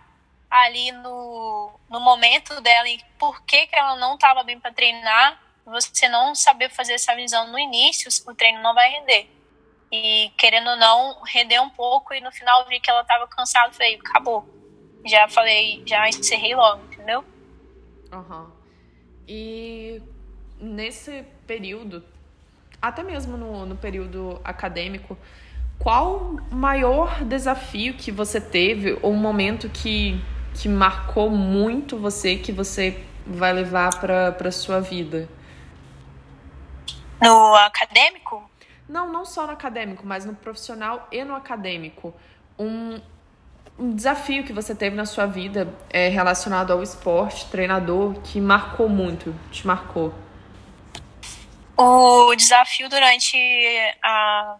ali 0.51 0.93
no, 0.93 1.71
no 1.91 2.01
momento 2.01 2.61
dela 2.61 2.89
e 2.89 3.01
por 3.19 3.43
que, 3.43 3.67
que 3.67 3.77
ela 3.77 3.97
não 3.97 4.15
estava 4.15 4.43
bem 4.43 4.59
para 4.59 4.73
treinar, 4.73 5.41
você 5.65 6.09
não 6.09 6.35
saber 6.35 6.71
fazer 6.71 6.95
essa 6.95 7.15
visão 7.15 7.51
no 7.51 7.59
início, 7.59 8.09
o 8.27 8.35
treino 8.35 8.63
não 8.63 8.75
vai 8.75 8.89
render. 8.91 9.29
E 9.91 10.31
querendo 10.37 10.71
ou 10.71 10.77
não, 10.77 11.23
render 11.23 11.61
um 11.61 11.71
pouco 11.71 12.15
e 12.15 12.21
no 12.21 12.33
final 12.33 12.67
vi 12.67 12.81
que 12.81 12.91
ela 12.91 13.03
estava 13.03 13.27
cansada, 13.27 13.73
falei, 13.73 13.97
acabou. 13.97 14.49
Já 15.05 15.29
falei, 15.29 15.83
já 15.87 16.09
encerrei 16.09 16.55
logo, 16.55 16.85
entendeu? 16.85 17.25
Uhum. 18.13 18.51
E 19.29 20.03
nesse 20.59 21.25
período, 21.47 22.05
até 22.81 23.03
mesmo 23.03 23.37
no, 23.37 23.67
no 23.67 23.77
período 23.77 24.41
acadêmico, 24.45 25.17
qual 25.79 26.37
o 26.51 26.55
maior 26.55 27.25
desafio 27.25 27.95
que 27.95 28.11
você 28.11 28.41
teve, 28.41 28.99
ou 29.03 29.13
um 29.13 29.17
momento 29.17 29.69
que, 29.69 30.21
que 30.59 30.69
marcou 30.69 31.31
muito 31.31 31.99
você, 31.99 32.37
que 32.37 32.53
você 32.53 33.03
vai 33.27 33.53
levar 33.53 34.01
para 34.01 34.37
a 34.49 34.53
sua 34.53 34.81
vida? 34.81 35.29
No 37.21 37.55
acadêmico? 37.55 38.49
Não, 38.89 39.13
não 39.13 39.25
só 39.25 39.47
no 39.47 39.53
acadêmico, 39.53 40.07
mas 40.07 40.25
no 40.25 40.35
profissional 40.35 41.09
e 41.11 41.25
no 41.25 41.35
acadêmico. 41.35 42.15
Um, 42.59 43.01
um 43.79 43.95
desafio 43.95 44.45
que 44.45 44.53
você 44.53 44.75
teve 44.75 44.97
na 44.97 45.07
sua 45.07 45.27
vida 45.27 45.75
é, 45.91 46.09
relacionado 46.09 46.73
ao 46.73 46.83
esporte, 46.83 47.47
treinador, 47.47 48.15
que 48.23 48.41
marcou 48.41 48.89
muito, 48.89 49.35
te 49.51 49.67
marcou? 49.67 50.15
O 51.77 52.35
desafio 52.35 52.89
durante 52.89 53.37
a 54.03 54.57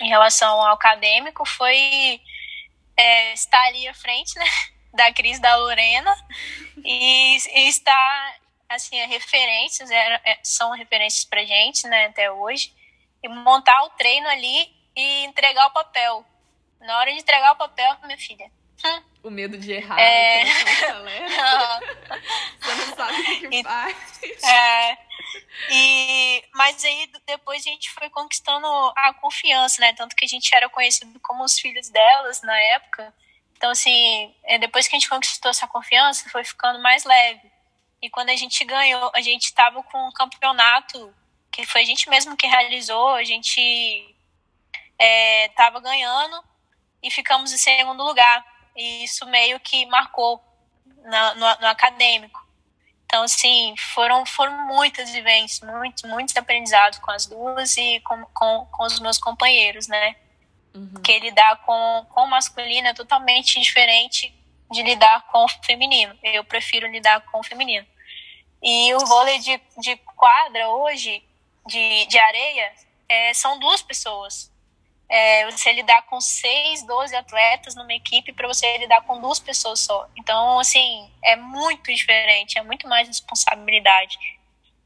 em 0.00 0.08
relação 0.08 0.48
ao 0.48 0.74
acadêmico 0.74 1.44
foi 1.44 2.20
é, 2.96 3.32
estar 3.32 3.60
ali 3.66 3.88
à 3.88 3.94
frente 3.94 4.38
né, 4.38 4.44
da 4.92 5.12
Cris 5.12 5.38
da 5.38 5.56
Lorena 5.56 6.14
e, 6.84 7.36
e 7.36 7.68
estar 7.68 8.36
assim 8.68 8.96
referências 9.06 9.90
é, 9.90 10.20
é, 10.24 10.38
são 10.42 10.72
referências 10.72 11.24
para 11.24 11.44
gente 11.44 11.86
né 11.86 12.06
até 12.06 12.30
hoje 12.30 12.72
e 13.22 13.28
montar 13.28 13.82
o 13.84 13.90
treino 13.90 14.28
ali 14.28 14.72
e 14.96 15.24
entregar 15.24 15.66
o 15.66 15.72
papel. 15.72 16.24
Na 16.80 16.98
hora 16.98 17.12
de 17.12 17.18
entregar 17.20 17.52
o 17.52 17.56
papel, 17.56 17.96
minha 18.04 18.18
filha. 18.18 18.50
Hum, 18.84 19.02
o 19.24 19.30
medo 19.30 19.58
de 19.58 19.72
errar, 19.72 19.98
é... 19.98 20.44
Você 22.60 22.74
não 22.74 22.96
sabe 22.96 23.20
o 23.20 23.50
que 23.50 23.56
e, 23.56 23.64
faz. 23.64 24.22
É, 24.44 24.98
e, 25.70 26.44
mas 26.54 26.84
aí 26.84 27.10
depois 27.26 27.60
a 27.66 27.70
gente 27.70 27.90
foi 27.90 28.08
conquistando 28.08 28.66
a 28.96 29.12
confiança, 29.14 29.80
né? 29.80 29.92
Tanto 29.94 30.14
que 30.14 30.24
a 30.24 30.28
gente 30.28 30.54
era 30.54 30.68
conhecido 30.68 31.18
como 31.20 31.42
os 31.42 31.58
filhos 31.58 31.88
delas 31.88 32.40
na 32.42 32.56
época. 32.56 33.12
Então, 33.58 33.70
assim, 33.70 34.32
é, 34.44 34.56
depois 34.56 34.86
que 34.86 34.94
a 34.94 34.98
gente 34.98 35.08
conquistou 35.08 35.50
essa 35.50 35.66
confiança, 35.66 36.30
foi 36.30 36.44
ficando 36.44 36.78
mais 36.78 37.02
leve. 37.02 37.50
E 38.00 38.08
quando 38.08 38.30
a 38.30 38.36
gente 38.36 38.64
ganhou, 38.64 39.10
a 39.12 39.20
gente 39.20 39.46
estava 39.46 39.82
com 39.82 39.98
um 40.08 40.12
campeonato 40.12 41.12
que 41.50 41.66
foi 41.66 41.82
a 41.82 41.84
gente 41.84 42.08
mesmo 42.08 42.36
que 42.36 42.46
realizou, 42.46 43.08
a 43.16 43.24
gente 43.24 44.14
estava 45.48 45.78
é, 45.78 45.80
ganhando 45.80 46.40
e 47.02 47.10
ficamos 47.10 47.52
em 47.52 47.58
segundo 47.58 48.04
lugar. 48.04 48.46
E 48.76 49.02
isso 49.02 49.26
meio 49.26 49.58
que 49.58 49.84
marcou 49.86 50.40
no, 50.86 51.34
no, 51.60 51.66
acadêmico. 51.66 52.46
Então, 53.06 53.24
assim, 53.24 53.74
foram, 53.92 54.24
foram 54.24 54.68
muitas 54.68 55.10
vivências, 55.10 55.68
muitos, 55.68 56.04
muitos 56.04 56.36
aprendizados 56.36 57.00
com 57.00 57.10
as 57.10 57.26
duas 57.26 57.76
e 57.76 57.98
com, 58.02 58.24
com, 58.26 58.66
com 58.66 58.84
os 58.84 59.00
meus 59.00 59.18
companheiros, 59.18 59.88
né? 59.88 60.14
Uhum. 60.78 60.88
Porque 60.92 61.18
lidar 61.18 61.56
com, 61.64 62.06
com 62.10 62.22
o 62.22 62.30
masculino 62.30 62.88
é 62.88 62.94
totalmente 62.94 63.60
diferente 63.60 64.32
de 64.70 64.82
lidar 64.82 65.26
com 65.26 65.44
o 65.44 65.48
feminino. 65.64 66.16
Eu 66.22 66.44
prefiro 66.44 66.86
lidar 66.86 67.20
com 67.22 67.40
o 67.40 67.42
feminino. 67.42 67.86
E 68.62 68.94
o 68.94 69.00
vôlei 69.00 69.38
de, 69.38 69.60
de 69.78 69.96
quadra 70.16 70.68
hoje, 70.68 71.22
de, 71.66 72.06
de 72.06 72.18
areia 72.18 72.72
é, 73.08 73.34
são 73.34 73.58
duas 73.58 73.82
pessoas. 73.82 74.52
É, 75.08 75.50
você 75.50 75.72
lidar 75.72 76.02
com 76.02 76.20
seis, 76.20 76.82
doze 76.82 77.16
atletas 77.16 77.74
numa 77.74 77.94
equipe 77.94 78.32
para 78.32 78.46
você 78.46 78.76
lidar 78.78 79.02
com 79.02 79.20
duas 79.20 79.38
pessoas 79.38 79.80
só. 79.80 80.06
Então, 80.16 80.58
assim, 80.58 81.10
é 81.24 81.34
muito 81.34 81.92
diferente, 81.92 82.58
é 82.58 82.62
muito 82.62 82.86
mais 82.86 83.08
responsabilidade. 83.08 84.18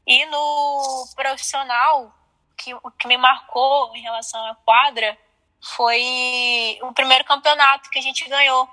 E 0.07 0.25
no 0.27 1.07
profissional, 1.15 2.13
que, 2.57 2.73
o 2.73 2.91
que 2.91 3.07
me 3.07 3.17
marcou 3.17 3.93
em 3.95 4.01
relação 4.01 4.43
à 4.45 4.55
quadra 4.55 5.17
foi 5.63 6.77
o 6.81 6.91
primeiro 6.93 7.23
campeonato 7.23 7.89
que 7.89 7.97
a 7.97 8.01
gente 8.01 8.27
ganhou, 8.27 8.69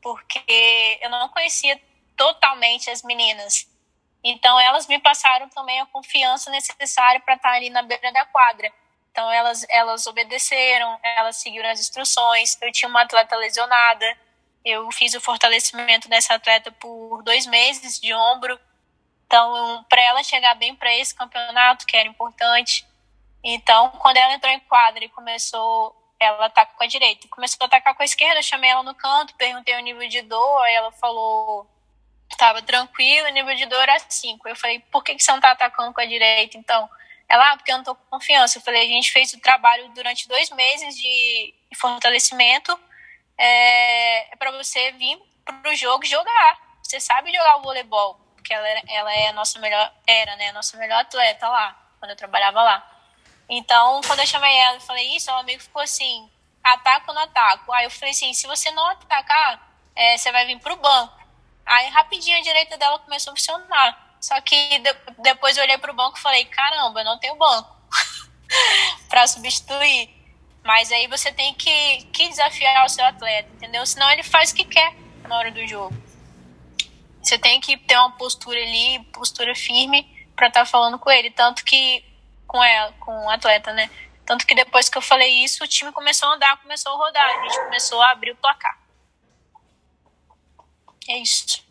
porque 0.00 0.98
eu 1.02 1.10
não 1.10 1.28
conhecia 1.28 1.80
totalmente 2.16 2.88
as 2.88 3.02
meninas. 3.02 3.68
Então, 4.22 4.60
elas 4.60 4.86
me 4.86 4.98
passaram 5.00 5.48
também 5.48 5.80
a 5.80 5.86
confiança 5.86 6.50
necessária 6.50 7.20
para 7.20 7.34
estar 7.34 7.52
ali 7.52 7.68
na 7.68 7.82
beira 7.82 8.12
da 8.12 8.24
quadra. 8.26 8.72
Então, 9.10 9.30
elas, 9.32 9.66
elas 9.68 10.06
obedeceram, 10.06 11.00
elas 11.02 11.36
seguiram 11.36 11.68
as 11.68 11.80
instruções. 11.80 12.56
Eu 12.60 12.70
tinha 12.70 12.88
uma 12.88 13.02
atleta 13.02 13.34
lesionada, 13.34 14.16
eu 14.64 14.88
fiz 14.92 15.14
o 15.14 15.20
fortalecimento 15.20 16.08
dessa 16.08 16.34
atleta 16.34 16.70
por 16.70 17.22
dois 17.24 17.44
meses 17.46 17.98
de 17.98 18.14
ombro. 18.14 18.60
Então, 19.26 19.84
para 19.88 20.02
ela 20.02 20.22
chegar 20.22 20.54
bem 20.54 20.76
para 20.76 20.94
esse 20.94 21.14
campeonato, 21.14 21.86
que 21.86 21.96
era 21.96 22.08
importante. 22.08 22.86
Então, 23.42 23.90
quando 23.98 24.18
ela 24.18 24.34
entrou 24.34 24.52
em 24.52 24.60
quadra 24.60 25.04
e 25.04 25.08
começou, 25.08 25.99
ela 26.20 26.46
ataca 26.46 26.74
com 26.74 26.84
a 26.84 26.86
direita, 26.86 27.26
começou 27.28 27.56
a 27.62 27.66
atacar 27.66 27.94
com 27.94 28.02
a 28.02 28.04
esquerda, 28.04 28.42
chamei 28.42 28.70
ela 28.70 28.82
no 28.82 28.94
canto, 28.94 29.34
perguntei 29.34 29.74
o 29.76 29.80
nível 29.80 30.06
de 30.08 30.22
dor, 30.22 30.62
aí 30.62 30.74
ela 30.74 30.92
falou 30.92 31.66
estava 32.30 32.62
tranquilo, 32.62 33.28
o 33.28 33.32
nível 33.32 33.54
de 33.54 33.66
dor 33.66 33.82
era 33.82 33.98
5. 33.98 34.48
Eu 34.48 34.56
falei, 34.56 34.78
por 34.90 35.02
que, 35.02 35.14
que 35.14 35.22
você 35.22 35.30
não 35.30 35.38
está 35.38 35.50
atacando 35.50 35.92
com 35.92 36.00
a 36.00 36.06
direita, 36.06 36.56
então? 36.56 36.88
Ela, 37.28 37.52
ah, 37.52 37.56
porque 37.56 37.70
eu 37.70 37.76
não 37.76 37.82
estou 37.82 37.94
com 37.94 38.18
confiança. 38.18 38.58
Eu 38.58 38.62
falei, 38.62 38.82
a 38.82 38.86
gente 38.86 39.12
fez 39.12 39.32
o 39.32 39.40
trabalho 39.40 39.88
durante 39.90 40.28
dois 40.28 40.50
meses 40.50 40.96
de 40.96 41.54
fortalecimento 41.76 42.78
é, 43.38 44.32
é 44.32 44.36
para 44.36 44.50
você 44.52 44.92
vir 44.92 45.18
para 45.44 45.70
o 45.70 45.74
jogo 45.74 46.04
jogar. 46.04 46.58
Você 46.82 47.00
sabe 47.00 47.32
jogar 47.32 47.56
o 47.56 47.62
voleibol, 47.62 48.14
porque 48.34 48.52
ela, 48.52 48.66
ela 48.88 49.14
é 49.14 49.28
a 49.28 49.32
nossa 49.32 49.58
melhor, 49.58 49.92
era, 50.06 50.36
né, 50.36 50.48
a 50.48 50.52
nossa 50.52 50.76
melhor 50.76 51.00
atleta 51.00 51.48
lá, 51.48 51.76
quando 51.98 52.10
eu 52.10 52.16
trabalhava 52.16 52.62
lá. 52.62 52.99
Então, 53.52 54.00
quando 54.06 54.20
eu 54.20 54.26
chamei 54.26 54.56
ela 54.56 54.76
e 54.76 54.80
falei 54.80 55.16
isso, 55.16 55.28
ela 55.28 55.42
meio 55.42 55.58
ficou 55.58 55.82
assim, 55.82 56.30
ataco 56.62 57.06
ou 57.08 57.14
não 57.16 57.22
ataco? 57.22 57.72
Aí 57.72 57.84
eu 57.84 57.90
falei 57.90 58.10
assim, 58.10 58.32
se 58.32 58.46
você 58.46 58.70
não 58.70 58.86
atacar, 58.86 59.74
é, 59.96 60.16
você 60.16 60.30
vai 60.30 60.46
vir 60.46 60.60
para 60.60 60.72
o 60.72 60.76
banco. 60.76 61.18
Aí 61.66 61.88
rapidinho 61.88 62.38
a 62.38 62.42
direita 62.42 62.78
dela 62.78 63.00
começou 63.00 63.32
a 63.32 63.36
funcionar. 63.36 64.16
Só 64.20 64.40
que 64.40 64.78
de, 64.78 64.94
depois 65.18 65.56
eu 65.56 65.64
olhei 65.64 65.78
pro 65.78 65.92
banco 65.92 66.16
e 66.16 66.20
falei, 66.20 66.44
caramba, 66.44 67.00
eu 67.00 67.04
não 67.04 67.18
tenho 67.18 67.34
banco 67.34 67.76
para 69.10 69.26
substituir. 69.26 70.08
Mas 70.62 70.92
aí 70.92 71.08
você 71.08 71.32
tem 71.32 71.52
que, 71.54 72.04
que 72.12 72.28
desafiar 72.28 72.84
o 72.84 72.88
seu 72.88 73.04
atleta, 73.04 73.50
entendeu? 73.54 73.84
Senão 73.84 74.08
ele 74.12 74.22
faz 74.22 74.52
o 74.52 74.54
que 74.54 74.64
quer 74.64 74.94
na 75.26 75.36
hora 75.36 75.50
do 75.50 75.66
jogo. 75.66 75.94
Você 77.20 77.36
tem 77.36 77.60
que 77.60 77.76
ter 77.76 77.96
uma 77.96 78.12
postura 78.12 78.60
ali, 78.60 79.00
postura 79.12 79.56
firme 79.56 80.06
para 80.36 80.46
estar 80.46 80.60
tá 80.60 80.66
falando 80.66 81.00
com 81.00 81.10
ele. 81.10 81.30
Tanto 81.30 81.64
que 81.64 82.04
com 82.50 82.64
ela, 82.64 82.92
com 82.98 83.26
o 83.26 83.30
atleta, 83.30 83.72
né? 83.72 83.88
Tanto 84.26 84.44
que 84.44 84.56
depois 84.56 84.88
que 84.88 84.98
eu 84.98 85.02
falei 85.02 85.44
isso, 85.44 85.62
o 85.62 85.68
time 85.68 85.92
começou 85.92 86.28
a 86.28 86.34
andar, 86.34 86.60
começou 86.60 86.92
a 86.92 86.96
rodar, 86.96 87.24
a 87.24 87.42
gente 87.42 87.60
começou 87.60 88.02
a 88.02 88.10
abrir 88.10 88.32
o 88.32 88.36
placar. 88.36 88.76
É 91.08 91.16
isso. 91.18 91.64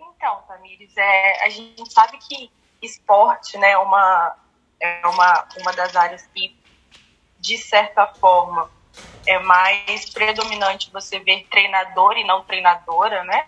Então, 0.00 0.42
Tamires, 0.48 0.96
é, 0.96 1.44
a 1.44 1.50
gente 1.50 1.92
sabe 1.92 2.18
que 2.18 2.50
esporte 2.82 3.56
né, 3.56 3.70
é, 3.70 3.78
uma, 3.78 4.36
é 4.80 5.06
uma, 5.06 5.48
uma 5.60 5.72
das 5.72 5.94
áreas 5.94 6.26
que, 6.34 6.58
de 7.38 7.56
certa 7.58 8.08
forma, 8.08 8.68
é 9.24 9.38
mais 9.38 10.10
predominante 10.10 10.90
você 10.90 11.20
ver 11.20 11.46
treinador 11.48 12.16
e 12.16 12.24
não 12.24 12.42
treinadora, 12.42 13.22
né? 13.22 13.46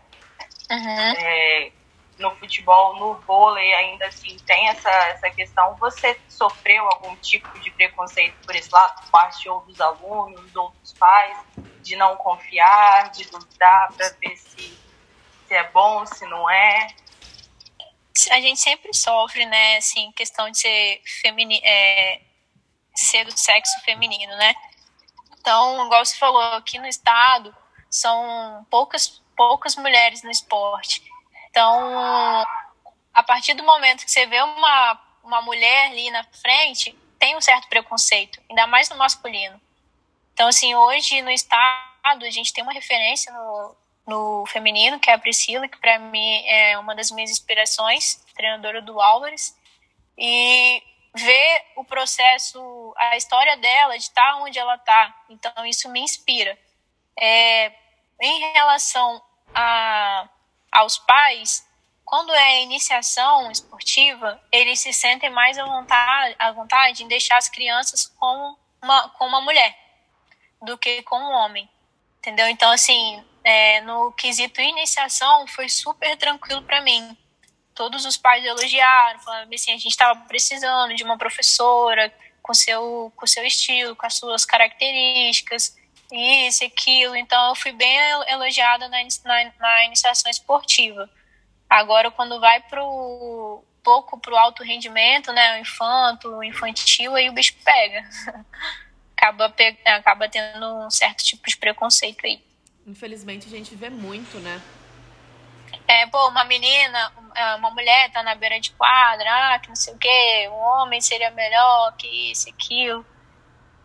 Uhum. 0.70 1.14
É, 1.18 1.72
no 2.18 2.34
futebol, 2.36 2.96
no 2.96 3.14
vôlei, 3.20 3.72
ainda 3.74 4.06
assim, 4.06 4.36
tem 4.46 4.68
essa, 4.68 4.90
essa 4.90 5.30
questão. 5.30 5.74
Você 5.76 6.18
sofreu 6.28 6.84
algum 6.88 7.14
tipo 7.16 7.58
de 7.60 7.70
preconceito 7.70 8.34
por 8.44 8.54
esse 8.54 8.70
lado, 8.72 9.08
parte 9.10 9.48
ou 9.48 9.60
dos 9.62 9.80
alunos, 9.80 10.54
ou 10.54 10.70
dos 10.70 10.92
pais, 10.94 11.38
de 11.82 11.96
não 11.96 12.16
confiar, 12.16 13.10
de 13.10 13.24
duvidar 13.30 13.92
para 13.92 14.08
ver 14.20 14.36
se, 14.36 14.78
se 15.46 15.54
é 15.54 15.64
bom, 15.70 16.04
se 16.06 16.26
não 16.26 16.48
é? 16.50 16.88
A 18.32 18.40
gente 18.40 18.60
sempre 18.60 18.92
sofre, 18.92 19.46
né, 19.46 19.76
assim, 19.76 20.10
questão 20.12 20.50
de 20.50 20.58
ser 20.58 21.00
feminino, 21.22 21.64
é, 21.64 22.20
ser 22.94 23.24
do 23.24 23.38
sexo 23.38 23.80
feminino, 23.84 24.36
né? 24.36 24.54
Então, 25.38 25.86
igual 25.86 26.04
você 26.04 26.16
falou, 26.16 26.42
aqui 26.54 26.78
no 26.78 26.86
estado 26.86 27.54
são 27.88 28.66
poucas 28.68 29.22
poucas 29.38 29.76
mulheres 29.76 30.24
no 30.24 30.30
esporte. 30.32 31.07
Então, 31.58 32.46
a 33.12 33.22
partir 33.24 33.54
do 33.54 33.64
momento 33.64 34.04
que 34.04 34.10
você 34.12 34.24
vê 34.26 34.40
uma, 34.40 35.00
uma 35.24 35.42
mulher 35.42 35.90
ali 35.90 36.08
na 36.08 36.22
frente, 36.22 36.96
tem 37.18 37.36
um 37.36 37.40
certo 37.40 37.68
preconceito, 37.68 38.40
ainda 38.48 38.64
mais 38.68 38.88
no 38.88 38.96
masculino. 38.96 39.60
Então, 40.32 40.46
assim, 40.46 40.76
hoje 40.76 41.20
no 41.20 41.32
estado 41.32 42.24
a 42.24 42.30
gente 42.30 42.52
tem 42.52 42.62
uma 42.62 42.72
referência 42.72 43.32
no, 43.32 43.76
no 44.06 44.46
feminino, 44.46 45.00
que 45.00 45.10
é 45.10 45.14
a 45.14 45.18
Priscila, 45.18 45.66
que 45.66 45.78
para 45.78 45.98
mim 45.98 46.46
é 46.46 46.78
uma 46.78 46.94
das 46.94 47.10
minhas 47.10 47.28
inspirações, 47.28 48.24
treinadora 48.36 48.80
do 48.80 49.00
Álvares. 49.00 49.52
E 50.16 50.80
ver 51.12 51.64
o 51.74 51.82
processo, 51.82 52.94
a 52.96 53.16
história 53.16 53.56
dela, 53.56 53.98
de 53.98 54.04
estar 54.04 54.36
onde 54.36 54.60
ela 54.60 54.76
está. 54.76 55.12
Então, 55.28 55.66
isso 55.66 55.88
me 55.88 55.98
inspira. 55.98 56.56
É, 57.18 57.72
em 58.20 58.52
relação 58.52 59.20
a, 59.52 60.28
aos 60.70 60.98
pais, 60.98 61.66
quando 62.04 62.32
é 62.32 62.62
iniciação 62.62 63.50
esportiva, 63.50 64.40
eles 64.50 64.80
se 64.80 64.92
sentem 64.92 65.30
mais 65.30 65.58
à 65.58 65.64
vontade, 65.64 66.36
à 66.38 66.52
vontade 66.52 67.04
em 67.04 67.08
deixar 67.08 67.36
as 67.36 67.48
crianças 67.48 68.06
com 68.06 68.56
uma, 68.82 69.08
com 69.10 69.26
uma 69.26 69.40
mulher 69.40 69.76
do 70.62 70.78
que 70.78 71.02
com 71.02 71.18
um 71.18 71.32
homem. 71.32 71.68
Entendeu? 72.18 72.48
Então, 72.48 72.70
assim, 72.70 73.24
é, 73.44 73.80
no 73.82 74.12
quesito 74.12 74.60
iniciação, 74.60 75.46
foi 75.48 75.68
super 75.68 76.16
tranquilo 76.16 76.62
para 76.62 76.80
mim. 76.80 77.16
Todos 77.74 78.04
os 78.04 78.16
pais 78.16 78.44
elogiaram, 78.44 79.20
falando 79.20 79.54
assim, 79.54 79.72
a 79.72 79.76
gente 79.76 79.88
estava 79.88 80.18
precisando 80.26 80.94
de 80.94 81.04
uma 81.04 81.16
professora 81.16 82.12
com 82.42 82.52
seu, 82.52 83.12
com 83.14 83.26
seu 83.26 83.44
estilo, 83.44 83.94
com 83.94 84.06
as 84.06 84.14
suas 84.14 84.44
características 84.44 85.77
isso, 86.12 86.64
aquilo. 86.64 87.16
Então 87.16 87.50
eu 87.50 87.54
fui 87.54 87.72
bem 87.72 87.96
elogiada 88.28 88.88
na, 88.88 88.98
na, 89.24 89.52
na 89.58 89.84
iniciação 89.84 90.30
esportiva. 90.30 91.08
Agora, 91.68 92.10
quando 92.10 92.40
vai 92.40 92.60
pro 92.62 93.62
pouco 93.82 94.18
pro 94.18 94.36
alto 94.36 94.62
rendimento, 94.62 95.32
né, 95.32 95.56
o 95.56 95.60
infanto, 95.60 96.28
o 96.28 96.44
infantil, 96.44 97.14
aí 97.14 97.28
o 97.28 97.32
bicho 97.32 97.54
pega. 97.64 98.06
acaba, 99.16 99.48
pe 99.50 99.76
acaba 99.84 100.28
tendo 100.28 100.86
um 100.86 100.90
certo 100.90 101.24
tipo 101.24 101.48
de 101.48 101.56
preconceito 101.56 102.24
aí. 102.24 102.42
Infelizmente 102.86 103.46
a 103.46 103.50
gente 103.50 103.74
vê 103.74 103.90
muito, 103.90 104.38
né? 104.38 104.60
É, 105.86 106.06
pô, 106.06 106.28
uma 106.28 106.44
menina, 106.44 107.12
uma 107.58 107.70
mulher 107.70 108.10
tá 108.12 108.22
na 108.22 108.34
beira 108.34 108.60
de 108.60 108.70
quadra, 108.72 109.54
ah, 109.54 109.58
que 109.58 109.68
não 109.68 109.76
sei 109.76 109.94
o 109.94 109.98
quê, 109.98 110.48
um 110.50 110.54
homem 110.54 111.00
seria 111.00 111.30
melhor 111.30 111.94
que 111.96 112.30
isso, 112.30 112.48
aquilo. 112.48 113.04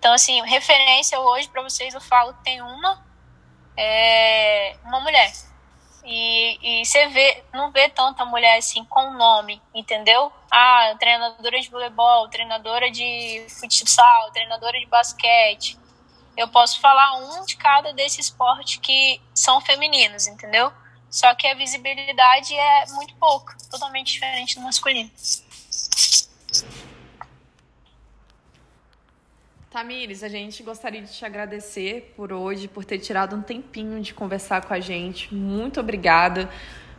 Então, 0.03 0.11
assim, 0.11 0.41
referência 0.41 1.17
hoje 1.17 1.47
para 1.47 1.61
vocês 1.61 1.93
eu 1.93 2.01
falo 2.01 2.33
que 2.33 2.43
tem 2.43 2.61
uma, 2.61 3.01
é, 3.77 4.75
uma 4.83 4.99
mulher. 4.99 5.31
E, 6.03 6.81
e 6.81 6.85
você 6.85 7.07
vê, 7.07 7.41
não 7.53 7.71
vê 7.71 7.87
tanta 7.87 8.25
mulher 8.25 8.57
assim 8.57 8.83
com 8.83 9.13
nome, 9.13 9.61
entendeu? 9.73 10.29
Ah, 10.51 10.93
treinadora 10.99 11.57
de 11.57 11.69
voleibol, 11.69 12.27
treinadora 12.27 12.91
de 12.91 13.45
futsal, 13.47 14.29
treinadora 14.33 14.77
de 14.77 14.87
basquete. 14.87 15.79
Eu 16.35 16.49
posso 16.49 16.81
falar 16.81 17.13
um 17.19 17.45
de 17.45 17.55
cada 17.55 17.93
desse 17.93 18.19
esporte 18.19 18.81
que 18.81 19.21
são 19.33 19.61
femininos, 19.61 20.27
entendeu? 20.27 20.69
Só 21.09 21.33
que 21.33 21.47
a 21.47 21.55
visibilidade 21.55 22.53
é 22.53 22.87
muito 22.87 23.15
pouca, 23.15 23.55
totalmente 23.71 24.11
diferente 24.11 24.55
do 24.55 24.61
masculino. 24.63 25.09
Tamires, 29.73 30.21
a 30.21 30.27
gente 30.27 30.61
gostaria 30.61 31.01
de 31.01 31.11
te 31.11 31.25
agradecer 31.25 32.13
por 32.15 32.31
hoje, 32.31 32.67
por 32.67 32.85
ter 32.85 32.99
tirado 32.99 33.35
um 33.35 33.41
tempinho 33.41 33.99
de 34.01 34.13
conversar 34.13 34.63
com 34.63 34.71
a 34.71 34.79
gente. 34.79 35.33
Muito 35.33 35.79
obrigada. 35.79 36.47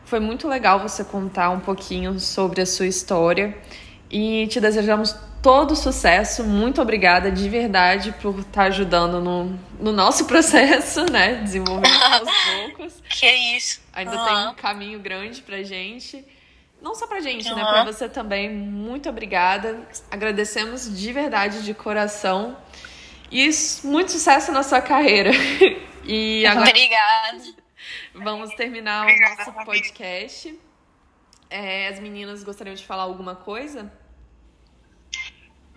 Foi 0.04 0.18
muito 0.18 0.48
legal 0.48 0.80
você 0.80 1.04
contar 1.04 1.50
um 1.50 1.60
pouquinho 1.60 2.18
sobre 2.18 2.60
a 2.60 2.66
sua 2.66 2.88
história 2.88 3.56
e 4.10 4.48
te 4.48 4.60
desejamos 4.60 5.14
todo 5.40 5.76
sucesso. 5.76 6.42
Muito 6.42 6.82
obrigada 6.82 7.30
de 7.30 7.48
verdade 7.48 8.12
por 8.20 8.40
estar 8.40 8.64
ajudando 8.64 9.20
no, 9.20 9.56
no 9.78 9.92
nosso 9.92 10.24
processo, 10.26 11.04
né? 11.08 11.36
Desenvolvendo 11.44 12.02
aos 12.02 12.28
poucos. 12.74 12.94
Que 13.08 13.24
é 13.24 13.56
isso. 13.56 13.82
Ainda 13.92 14.16
uhum. 14.16 14.26
tem 14.26 14.48
um 14.48 14.54
caminho 14.54 14.98
grande 14.98 15.42
pra 15.42 15.62
gente. 15.62 16.24
Não 16.82 16.96
só 16.96 17.06
pra 17.06 17.20
gente, 17.20 17.48
uhum. 17.48 17.54
né? 17.54 17.62
Pra 17.62 17.84
você 17.84 18.08
também. 18.08 18.50
Muito 18.50 19.08
obrigada. 19.08 19.78
Agradecemos 20.10 20.92
de 20.92 21.12
verdade, 21.12 21.62
de 21.62 21.72
coração. 21.72 22.63
E 23.30 23.48
muito 23.84 24.12
sucesso 24.12 24.52
na 24.52 24.62
sua 24.62 24.80
carreira. 24.80 25.30
E 26.06 26.44
agora... 26.46 26.68
Obrigada. 26.68 27.42
Vamos 28.14 28.54
terminar 28.56 29.06
o 29.06 29.20
nosso 29.20 29.52
podcast. 29.64 30.60
É, 31.48 31.88
as 31.88 31.98
meninas 31.98 32.44
gostariam 32.44 32.74
de 32.74 32.84
falar 32.84 33.04
alguma 33.04 33.34
coisa? 33.36 33.90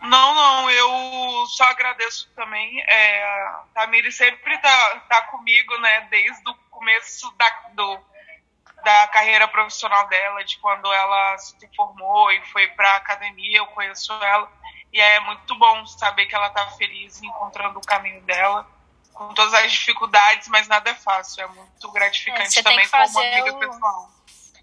Não, 0.02 0.36
não, 0.36 0.70
eu 0.70 1.46
só 1.48 1.64
agradeço 1.66 2.30
também. 2.36 2.82
É, 2.82 3.24
a 3.24 3.64
Tamiri 3.74 4.12
sempre 4.12 4.58
tá, 4.60 5.00
tá 5.10 5.22
comigo, 5.24 5.78
né, 5.80 6.08
desde 6.10 6.50
o 6.50 6.54
começo 6.70 7.32
da, 7.38 7.50
do, 7.74 8.00
da 8.84 9.08
carreira 9.08 9.48
profissional 9.48 10.08
dela, 10.08 10.44
de 10.44 10.58
quando 10.60 10.92
ela 10.92 11.38
se 11.38 11.56
formou 11.76 12.32
e 12.32 12.42
foi 12.48 12.68
para 12.68 12.92
a 12.92 12.98
academia, 12.98 13.58
eu 13.58 13.68
conheço 13.68 14.14
ela. 14.14 14.52
E 14.92 15.00
é 15.00 15.20
muito 15.22 15.56
bom 15.56 15.86
saber 15.86 16.26
que 16.26 16.36
ela 16.36 16.48
está 16.48 16.68
feliz 16.72 17.22
encontrando 17.22 17.78
o 17.78 17.82
caminho 17.82 18.22
dela, 18.22 18.66
com 19.14 19.34
todas 19.34 19.54
as 19.54 19.72
dificuldades, 19.72 20.48
mas 20.48 20.68
nada 20.68 20.90
é 20.90 20.96
fácil. 20.96 21.44
É 21.44 21.48
muito 21.48 21.92
gratificante 21.92 22.60
é, 22.60 22.64
também 22.64 22.88
como 22.88 23.20
amiga 23.20 23.54
o... 23.54 23.60
pessoal. 23.60 24.10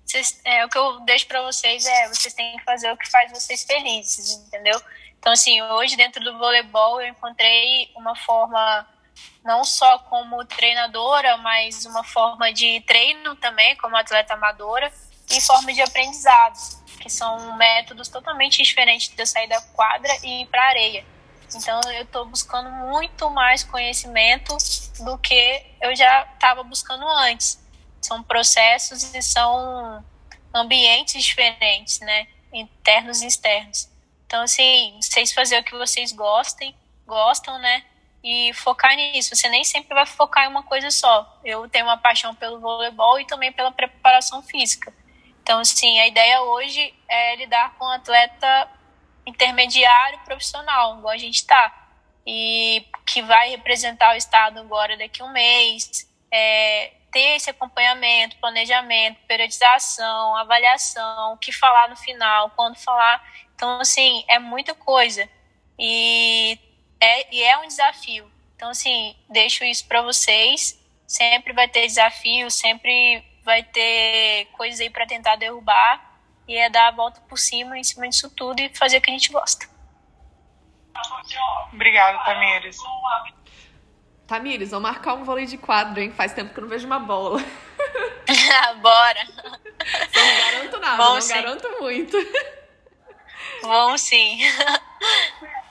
Vocês, 0.05 0.41
é, 0.45 0.65
o 0.65 0.69
que 0.69 0.79
eu 0.79 1.01
deixo 1.01 1.27
para 1.27 1.43
vocês 1.43 1.87
é 1.87 2.09
vocês 2.09 2.35
têm 2.35 2.57
que 2.57 2.65
fazer 2.65 2.93
o 2.93 2.97
que 2.97 3.11
faz 3.11 3.33
vocês 3.33 3.65
felizes, 3.65 4.35
entendeu? 4.47 4.81
Então, 5.19 5.33
assim, 5.33 5.61
hoje 5.63 5.97
dentro 5.97 6.23
do 6.23 6.37
voleibol 6.39 7.01
eu 7.01 7.09
encontrei 7.09 7.91
uma 7.97 8.15
forma 8.15 8.87
não 9.43 9.65
só 9.65 9.99
como 10.01 10.45
treinadora, 10.45 11.37
mas 11.39 11.85
uma 11.87 12.05
forma 12.05 12.53
de 12.53 12.81
treino 12.83 13.35
também, 13.37 13.77
como 13.77 13.97
atleta 13.97 14.35
amadora, 14.35 14.93
e 15.31 15.41
forma 15.41 15.73
de 15.73 15.83
aprendizado, 15.83 16.59
que 17.01 17.11
são 17.11 17.57
métodos 17.57 18.09
totalmente 18.09 18.63
diferentes 18.63 19.09
de 19.09 19.21
eu 19.21 19.27
sair 19.27 19.49
da 19.49 19.61
quadra 19.61 20.13
e 20.23 20.43
ir 20.43 20.47
para 20.47 20.63
a 20.63 20.69
areia. 20.69 21.05
Então 21.55 21.81
eu 21.93 22.03
estou 22.03 22.25
buscando 22.27 22.71
muito 22.71 23.31
mais 23.31 23.63
conhecimento 23.63 24.57
do 25.01 25.17
que 25.19 25.65
eu 25.81 25.95
já 25.95 26.27
estava 26.35 26.63
buscando 26.63 27.07
antes. 27.07 27.63
São 28.01 28.23
processos 28.23 29.15
e 29.15 29.23
são 29.23 30.05
ambientes 30.53 31.23
diferentes, 31.23 32.01
né? 32.01 32.27
Internos 32.53 33.23
e 33.23 33.27
externos. 33.27 33.89
Então, 34.27 34.43
assim, 34.43 34.99
vocês 35.01 35.33
fazer 35.33 35.59
o 35.61 35.65
que 35.65 35.77
vocês 35.77 36.13
gostem, 36.13 36.75
gostam, 37.07 37.59
né? 37.59 37.85
e 38.25 38.55
focar 38.55 38.97
nisso. 38.97 39.37
Você 39.37 39.49
nem 39.51 39.63
sempre 39.63 39.95
vai 39.95 40.07
focar 40.07 40.47
em 40.47 40.49
uma 40.49 40.63
coisa 40.63 40.91
só. 40.91 41.39
Eu 41.45 41.69
tenho 41.69 41.85
uma 41.85 41.99
paixão 41.99 42.35
pelo 42.35 42.59
voleibol 42.59 43.21
e 43.21 43.27
também 43.27 43.53
pela 43.53 43.71
preparação 43.71 44.43
física. 44.43 44.93
Então, 45.45 45.61
assim, 45.61 46.01
a 46.01 46.07
ideia 46.07 46.41
hoje 46.41 46.95
é 47.07 47.37
lidar 47.37 47.75
com 47.75 47.85
um 47.85 47.91
atleta 47.91 48.67
intermediário 49.27 50.19
profissional, 50.21 50.97
igual 50.97 51.13
a 51.13 51.19
gente 51.19 51.35
está, 51.35 51.91
e 52.27 52.87
que 53.07 53.21
vai 53.21 53.51
representar 53.51 54.15
o 54.15 54.17
Estado 54.17 54.59
agora 54.59 54.97
daqui 54.97 55.21
a 55.21 55.27
um 55.27 55.33
mês, 55.33 56.11
é, 56.33 56.93
ter 57.13 57.37
esse 57.37 57.51
acompanhamento, 57.51 58.39
planejamento, 58.39 59.21
periodização, 59.29 60.35
avaliação, 60.35 61.35
o 61.35 61.37
que 61.37 61.53
falar 61.53 61.91
no 61.91 61.97
final, 61.97 62.49
quando 62.57 62.79
falar. 62.79 63.23
Então, 63.55 63.81
assim, 63.81 64.25
é 64.29 64.39
muita 64.39 64.75
coisa. 64.75 65.29
E 65.79 66.59
é, 66.99 67.35
e 67.35 67.43
é 67.43 67.59
um 67.59 67.69
desafio. 67.69 68.33
Então, 68.57 68.71
assim, 68.71 69.15
deixo 69.29 69.63
isso 69.63 69.87
para 69.87 70.01
vocês. 70.01 70.83
Sempre 71.07 71.53
vai 71.53 71.69
ter 71.69 71.87
desafio, 71.87 72.51
sempre 72.51 73.23
vai 73.45 73.63
ter 73.63 74.47
coisas 74.53 74.81
aí 74.81 74.91
para 74.91 75.07
tentar 75.07 75.37
derrubar. 75.37 76.13
E 76.47 76.57
é 76.57 76.69
dar 76.69 76.89
a 76.89 76.91
volta 76.91 77.21
por 77.23 77.39
cima, 77.39 77.79
em 77.79 77.85
cima 77.85 78.09
disso 78.09 78.29
tudo 78.31 78.61
e 78.61 78.75
fazer 78.75 78.99
o 78.99 79.01
que 79.01 79.11
a 79.11 79.15
gente 79.15 79.33
gosta. 79.33 79.67
Obrigada, 81.73 82.19
Tamires. 82.25 82.77
Tamires, 84.27 84.71
vamos 84.71 84.91
marcar 84.91 85.15
um 85.15 85.25
vôlei 85.25 85.47
de 85.47 85.57
quadro, 85.57 86.01
hein? 86.01 86.13
Faz 86.13 86.33
tempo 86.33 86.53
que 86.53 86.61
eu 86.61 86.63
não 86.63 86.69
vejo 86.69 86.87
uma 86.87 86.99
bola. 86.99 87.41
Bora! 88.81 89.25
Não 90.15 90.39
garanto 90.39 90.81
nada, 90.81 90.97
Vamos 90.97 91.29
não 91.29 91.37
sim. 91.37 91.43
garanto 91.43 91.81
muito. 91.81 92.17
Vamos 93.63 94.01
sim. 94.03 94.39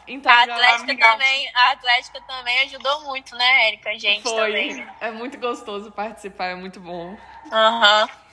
Então, 0.07 0.31
a 0.31 0.43
Atlética 0.43 0.97
também, 0.97 1.51
a 1.55 1.71
Atlética 1.71 2.21
também 2.21 2.59
ajudou 2.63 3.01
muito, 3.05 3.35
né, 3.35 3.67
Érica? 3.67 3.89
A 3.89 3.97
gente 3.97 4.23
Foi. 4.23 4.33
também. 4.33 4.87
É 4.99 5.11
muito 5.11 5.37
gostoso 5.39 5.91
participar, 5.91 6.47
é 6.47 6.55
muito 6.55 6.79
bom. 6.79 7.17
Aham. 7.51 8.03
Uhum. 8.03 8.23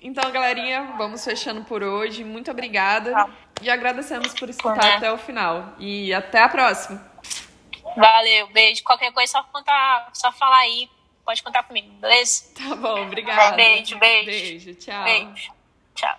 Então, 0.00 0.30
galerinha, 0.30 0.82
vamos 0.98 1.24
fechando 1.24 1.64
por 1.64 1.82
hoje. 1.82 2.24
Muito 2.24 2.50
obrigada. 2.50 3.10
Tá. 3.10 3.30
E 3.62 3.70
agradecemos 3.70 4.34
por 4.34 4.50
escutar 4.50 4.84
uhum. 4.84 4.96
até 4.96 5.12
o 5.12 5.16
final. 5.16 5.74
E 5.78 6.12
até 6.12 6.42
a 6.42 6.48
próxima. 6.48 7.02
Valeu, 7.96 8.48
beijo. 8.48 8.82
Qualquer 8.82 9.12
coisa, 9.12 9.32
só 9.32 9.42
contar, 9.44 10.10
só 10.12 10.30
falar 10.32 10.58
aí. 10.58 10.90
Pode 11.24 11.42
contar 11.42 11.62
comigo, 11.62 11.90
beleza? 11.94 12.52
Tá 12.54 12.74
bom, 12.74 13.02
obrigada. 13.02 13.56
Beijo, 13.56 13.98
beijo. 13.98 14.26
Beijo, 14.26 14.74
tchau. 14.74 15.04
Beijo. 15.04 15.52
Tchau. 15.94 16.16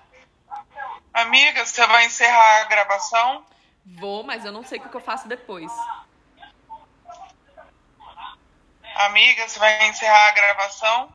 Amiga, 1.13 1.63
você 1.63 1.85
vai 1.85 2.05
encerrar 2.05 2.61
a 2.61 2.65
gravação? 2.65 3.45
Vou, 3.85 4.23
mas 4.23 4.43
eu 4.43 4.51
não 4.51 4.63
sei 4.63 4.79
o 4.79 4.89
que 4.89 4.95
eu 4.95 5.01
faço 5.01 5.27
depois. 5.27 5.71
Amiga, 8.95 9.47
você 9.47 9.59
vai 9.59 9.89
encerrar 9.89 10.29
a 10.29 10.31
gravação? 10.31 11.03